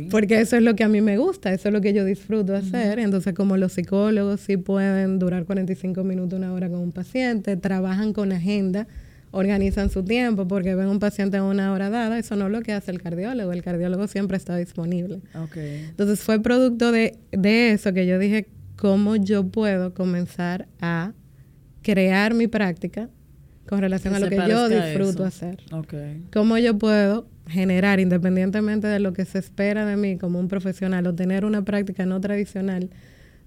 Porque 0.10 0.39
eso 0.39 0.56
es 0.56 0.63
lo 0.63 0.76
que 0.76 0.86
a 0.86 0.88
mí 0.88 1.02
me 1.02 1.18
gusta, 1.18 1.54
eso 1.54 1.68
es 1.70 1.74
lo 1.74 1.82
que 1.82 1.94
yo 1.94 2.06
disfruto 2.06 2.56
hacer. 2.56 3.00
Entonces 3.00 3.34
como 3.34 3.58
los 3.58 3.74
psicólogos 3.74 4.39
sí 4.39 4.56
pueden 4.58 5.20
durar 5.20 5.46
45 5.46 6.04
minutos, 6.04 6.38
una 6.38 6.54
hora 6.54 6.70
con 6.70 6.80
un 6.80 6.94
paciente, 6.94 7.58
trabajan 7.58 8.13
con 8.13 8.32
agenda, 8.32 8.88
organizan 9.32 9.89
su 9.89 10.04
tiempo 10.04 10.48
porque 10.48 10.74
ven 10.76 10.88
un 10.88 11.00
paciente 11.00 11.36
en 11.36 11.44
una 11.44 11.74
hora 11.74 11.89
dada, 11.89 12.18
eso 12.18 12.38
no 12.38 12.46
es 12.46 12.52
lo 12.54 12.62
que 12.62 12.72
hace 12.72 12.91
el 12.91 13.02
cardiólogo. 13.02 13.52
El 13.52 13.62
cardiólogo 13.62 14.08
siempre 14.08 14.38
está 14.38 14.56
disponible. 14.56 15.20
Entonces 15.89 16.22
fue 16.22 16.41
producto 16.41 16.94
de, 16.94 17.18
de 17.32 17.72
eso 17.72 17.91
que 17.91 18.08
yo 18.08 18.18
dije, 18.20 18.48
¿cómo 18.78 19.18
yo 19.18 19.46
puedo 19.50 19.94
comenzar 19.94 20.70
a 20.80 21.12
crear 21.82 22.34
mi 22.34 22.48
práctica 22.48 23.10
con 23.67 23.80
relación 23.82 24.13
a 24.15 24.19
lo 24.19 24.30
que 24.30 24.38
yo 24.47 24.69
disfruto 24.69 25.23
hacer. 25.23 25.60
¿Cómo 26.32 26.58
yo 26.58 26.78
puedo 26.78 27.28
generar, 27.47 27.99
independientemente 27.99 28.88
de 28.88 28.99
lo 28.99 29.13
que 29.13 29.25
se 29.25 29.39
espera 29.39 29.86
de 29.86 29.95
mí 29.95 30.17
como 30.17 30.39
un 30.39 30.47
profesional, 30.47 31.06
o 31.08 31.15
tener 31.15 31.45
una 31.45 31.63
práctica 31.63 32.06
no 32.06 32.19
tradicional 32.19 32.89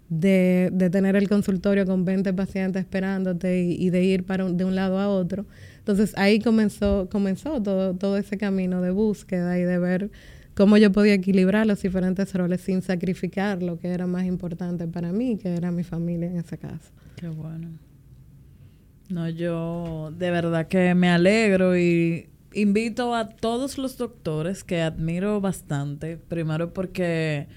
de, 0.08 0.70
de 0.72 0.90
tener 0.90 1.16
el 1.16 1.28
consultorio 1.28 1.84
con 1.84 2.04
20 2.04 2.32
pacientes 2.32 2.80
esperándote 2.82 3.60
y, 3.60 3.90
de 3.90 4.04
ir 4.04 4.24
para 4.24 4.44
de 4.44 4.64
un 4.64 4.74
lado 4.74 4.98
a 4.98 5.08
otro? 5.08 5.46
Entonces 5.78 6.12
ahí 6.16 6.40
comenzó, 6.40 7.08
comenzó 7.10 7.62
todo, 7.62 7.94
todo 7.94 8.16
ese 8.16 8.36
camino 8.38 8.80
de 8.80 8.90
búsqueda 8.90 9.58
y 9.58 9.62
de 9.62 9.78
ver 9.78 10.10
cómo 10.54 10.76
yo 10.76 10.92
podía 10.92 11.14
equilibrar 11.14 11.66
los 11.66 11.82
diferentes 11.82 12.34
roles 12.34 12.60
sin 12.60 12.82
sacrificar 12.82 13.62
lo 13.62 13.78
que 13.78 13.88
era 13.88 14.06
más 14.06 14.24
importante 14.26 14.86
para 14.86 15.12
mí, 15.12 15.38
que 15.38 15.54
era 15.54 15.70
mi 15.70 15.84
familia 15.84 16.28
en 16.28 16.36
ese 16.36 16.58
caso. 16.58 16.90
Qué 17.16 17.28
bueno. 17.28 17.87
No, 19.08 19.28
yo 19.30 20.12
de 20.16 20.30
verdad 20.30 20.68
que 20.68 20.94
me 20.94 21.08
alegro 21.08 21.78
y 21.78 22.28
invito 22.52 23.14
a 23.14 23.28
todos 23.28 23.78
los 23.78 23.96
doctores 23.96 24.64
que 24.64 24.82
admiro 24.82 25.40
bastante, 25.40 26.18
primero 26.18 26.74
porque 26.74 27.48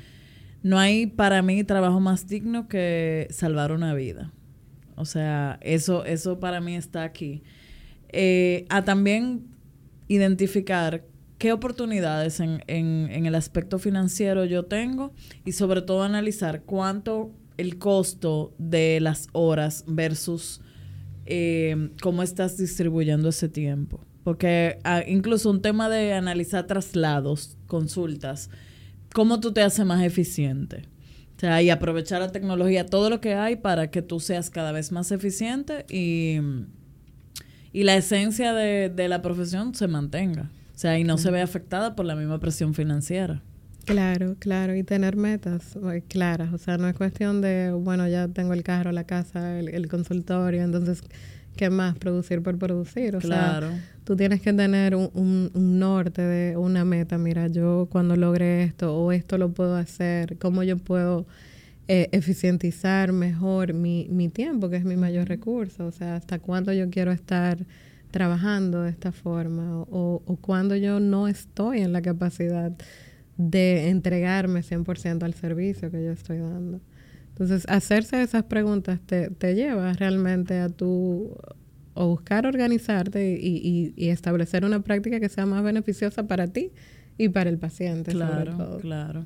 no 0.63 0.79
hay 0.79 1.07
para 1.07 1.41
mí 1.41 1.63
trabajo 1.63 1.99
más 1.99 2.27
digno 2.27 2.69
que 2.69 3.27
salvar 3.31 3.73
una 3.73 3.93
vida. 3.93 4.31
O 4.95 5.03
sea, 5.03 5.57
eso, 5.61 6.05
eso 6.05 6.39
para 6.39 6.61
mí 6.61 6.75
está 6.75 7.03
aquí. 7.03 7.43
Eh, 8.09 8.65
a 8.69 8.83
también 8.83 9.47
identificar 10.07 11.03
qué 11.37 11.51
oportunidades 11.51 12.39
en, 12.39 12.63
en, 12.67 13.09
en, 13.11 13.25
el 13.25 13.35
aspecto 13.35 13.79
financiero 13.79 14.45
yo 14.45 14.65
tengo 14.65 15.11
y 15.43 15.53
sobre 15.53 15.81
todo 15.81 16.03
analizar 16.03 16.63
cuánto 16.63 17.31
el 17.57 17.77
costo 17.77 18.53
de 18.57 18.99
las 19.01 19.27
horas 19.31 19.85
versus 19.87 20.61
eh, 21.33 21.91
cómo 22.01 22.23
estás 22.23 22.57
distribuyendo 22.57 23.29
ese 23.29 23.47
tiempo. 23.47 24.01
Porque 24.25 24.79
ah, 24.83 25.01
incluso 25.07 25.49
un 25.49 25.61
tema 25.61 25.87
de 25.87 26.13
analizar 26.13 26.67
traslados, 26.67 27.57
consultas, 27.67 28.49
cómo 29.13 29.39
tú 29.39 29.53
te 29.53 29.61
haces 29.61 29.85
más 29.85 30.03
eficiente. 30.03 30.83
O 31.37 31.39
sea, 31.39 31.61
y 31.61 31.69
aprovechar 31.69 32.19
la 32.19 32.33
tecnología, 32.33 32.85
todo 32.85 33.09
lo 33.09 33.21
que 33.21 33.33
hay 33.33 33.55
para 33.55 33.89
que 33.89 34.01
tú 34.01 34.19
seas 34.19 34.49
cada 34.49 34.73
vez 34.73 34.91
más 34.91 35.11
eficiente 35.11 35.85
y, 35.89 36.39
y 37.71 37.83
la 37.83 37.95
esencia 37.95 38.53
de, 38.53 38.89
de 38.89 39.07
la 39.07 39.21
profesión 39.21 39.73
se 39.73 39.87
mantenga. 39.87 40.51
O 40.75 40.77
sea, 40.77 40.99
y 40.99 41.05
no 41.05 41.17
se 41.17 41.31
ve 41.31 41.41
afectada 41.41 41.95
por 41.95 42.05
la 42.05 42.15
misma 42.15 42.39
presión 42.39 42.73
financiera. 42.73 43.41
Claro, 43.85 44.35
claro, 44.39 44.75
y 44.75 44.83
tener 44.83 45.15
metas 45.15 45.75
eh, 45.75 46.03
claras, 46.07 46.53
o 46.53 46.57
sea, 46.57 46.77
no 46.77 46.87
es 46.87 46.95
cuestión 46.95 47.41
de, 47.41 47.71
bueno, 47.71 48.07
ya 48.07 48.27
tengo 48.27 48.53
el 48.53 48.63
carro, 48.63 48.91
la 48.91 49.05
casa, 49.05 49.59
el, 49.59 49.87
consultorio, 49.87 50.61
entonces, 50.61 51.01
¿qué 51.55 51.69
más? 51.69 51.97
Producir 51.97 52.43
por 52.43 52.57
producir, 52.57 53.15
o 53.15 53.19
claro. 53.19 53.69
sea, 53.69 53.79
tú 54.03 54.15
tienes 54.15 54.41
que 54.41 54.53
tener 54.53 54.95
un, 54.95 55.09
un, 55.53 55.79
norte 55.79 56.21
de 56.21 56.57
una 56.57 56.85
meta, 56.85 57.17
mira, 57.17 57.47
yo 57.47 57.87
cuando 57.91 58.15
logre 58.15 58.63
esto 58.63 58.95
o 58.95 59.11
esto 59.11 59.37
lo 59.37 59.51
puedo 59.51 59.75
hacer, 59.75 60.37
cómo 60.37 60.63
yo 60.63 60.77
puedo 60.77 61.25
eh, 61.87 62.07
eficientizar 62.11 63.11
mejor 63.13 63.73
mi, 63.73 64.07
mi 64.09 64.29
tiempo, 64.29 64.69
que 64.69 64.77
es 64.77 64.85
mi 64.85 64.95
mayor 64.95 65.27
recurso, 65.27 65.87
o 65.87 65.91
sea, 65.91 66.15
hasta 66.15 66.39
cuándo 66.39 66.71
yo 66.71 66.89
quiero 66.89 67.11
estar 67.11 67.57
trabajando 68.11 68.81
de 68.81 68.89
esta 68.89 69.11
forma 69.11 69.83
o, 69.83 70.21
o 70.25 70.35
cuando 70.35 70.75
yo 70.75 70.99
no 70.99 71.29
estoy 71.29 71.79
en 71.79 71.93
la 71.93 72.01
capacidad 72.01 72.73
de 73.49 73.89
entregarme 73.89 74.61
100% 74.61 75.23
al 75.23 75.33
servicio 75.33 75.89
que 75.91 76.03
yo 76.03 76.11
estoy 76.11 76.37
dando. 76.37 76.79
Entonces, 77.29 77.65
hacerse 77.69 78.21
esas 78.21 78.43
preguntas 78.43 78.99
te, 79.05 79.29
te 79.29 79.55
lleva 79.55 79.93
realmente 79.93 80.59
a 80.59 80.69
tu 80.69 81.35
o 81.93 82.07
buscar 82.07 82.45
organizarte 82.45 83.37
y, 83.41 83.93
y, 83.97 84.09
establecer 84.09 84.63
una 84.63 84.81
práctica 84.81 85.19
que 85.19 85.27
sea 85.27 85.45
más 85.45 85.61
beneficiosa 85.63 86.25
para 86.25 86.47
ti 86.47 86.71
y 87.17 87.29
para 87.29 87.49
el 87.49 87.57
paciente. 87.57 88.11
Claro, 88.11 88.77
claro. 88.81 89.25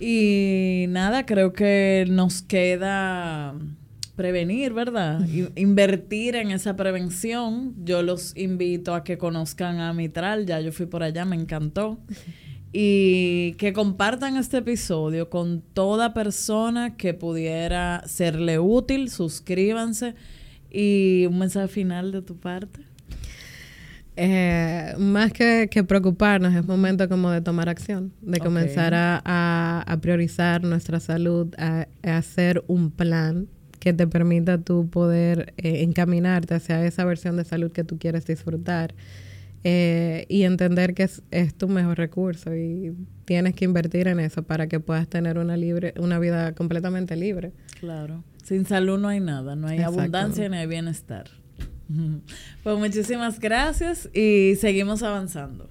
Y 0.00 0.86
nada, 0.88 1.26
creo 1.26 1.52
que 1.52 2.06
nos 2.08 2.42
queda 2.42 3.54
prevenir, 4.16 4.72
¿verdad? 4.72 5.20
Invertir 5.54 6.36
en 6.36 6.50
esa 6.50 6.74
prevención. 6.74 7.74
Yo 7.84 8.02
los 8.02 8.36
invito 8.36 8.94
a 8.94 9.04
que 9.04 9.18
conozcan 9.18 9.78
a 9.78 9.92
Mitral, 9.92 10.46
ya 10.46 10.60
yo 10.60 10.72
fui 10.72 10.86
por 10.86 11.02
allá, 11.02 11.24
me 11.24 11.36
encantó 11.36 12.00
y 12.78 13.54
que 13.54 13.72
compartan 13.72 14.36
este 14.36 14.58
episodio 14.58 15.30
con 15.30 15.62
toda 15.62 16.12
persona 16.12 16.94
que 16.98 17.14
pudiera 17.14 18.02
serle 18.06 18.58
útil, 18.58 19.08
suscríbanse 19.08 20.14
y 20.70 21.24
un 21.24 21.38
mensaje 21.38 21.68
final 21.68 22.12
de 22.12 22.20
tu 22.20 22.36
parte. 22.36 22.80
Eh, 24.14 24.94
más 24.98 25.32
que, 25.32 25.70
preocuparnos, 25.88 26.54
es 26.54 26.66
momento 26.66 27.08
como 27.08 27.30
de 27.30 27.40
tomar 27.40 27.70
acción, 27.70 28.12
de 28.20 28.40
comenzar 28.40 28.92
a, 28.94 29.98
priorizar 30.02 30.62
nuestra 30.62 31.00
salud, 31.00 31.54
a, 31.56 31.86
hacer 32.02 32.62
un 32.66 32.90
plan 32.90 33.48
que 33.80 33.94
te 33.94 34.06
permita 34.06 34.58
tú 34.58 34.86
poder 34.90 35.54
eh, 35.56 35.82
encaminarte 35.82 36.52
hacia 36.52 36.84
esa 36.84 37.06
versión 37.06 37.38
de 37.38 37.46
salud 37.46 37.72
que 37.72 37.84
tú 37.84 37.98
quieres 37.98 38.26
disfrutar. 38.26 38.94
Eh, 39.64 40.26
y 40.28 40.42
entender 40.42 40.94
que 40.94 41.02
es, 41.02 41.54
tu 41.54 41.68
mejor 41.68 41.98
recurso 41.98 42.54
y 42.54 42.94
tienes 43.24 43.54
que 43.54 43.64
invertir 43.64 44.06
en 44.06 44.20
eso 44.20 44.44
para 44.44 44.68
que 44.68 44.78
puedas 44.78 45.08
tener 45.08 45.38
una 45.38 45.56
libre 45.56 45.92
una 45.98 46.18
vida 46.18 46.54
completamente 46.54 47.16
libre. 47.16 47.52
Claro. 47.80 48.22
Sin 48.44 48.64
salud 48.64 48.98
no 48.98 49.08
hay 49.08 49.18
nada, 49.18 49.56
no 49.56 49.66
hay 49.66 49.80
abundancia 49.80 50.48
ni 50.48 50.56
hay 50.56 50.66
bienestar. 50.66 51.28
Pues 52.64 52.78
muchísimas 52.78 53.38
gracias 53.38 54.10
y 54.12 54.56
seguimos 54.56 55.04
avanzando. 55.04 55.68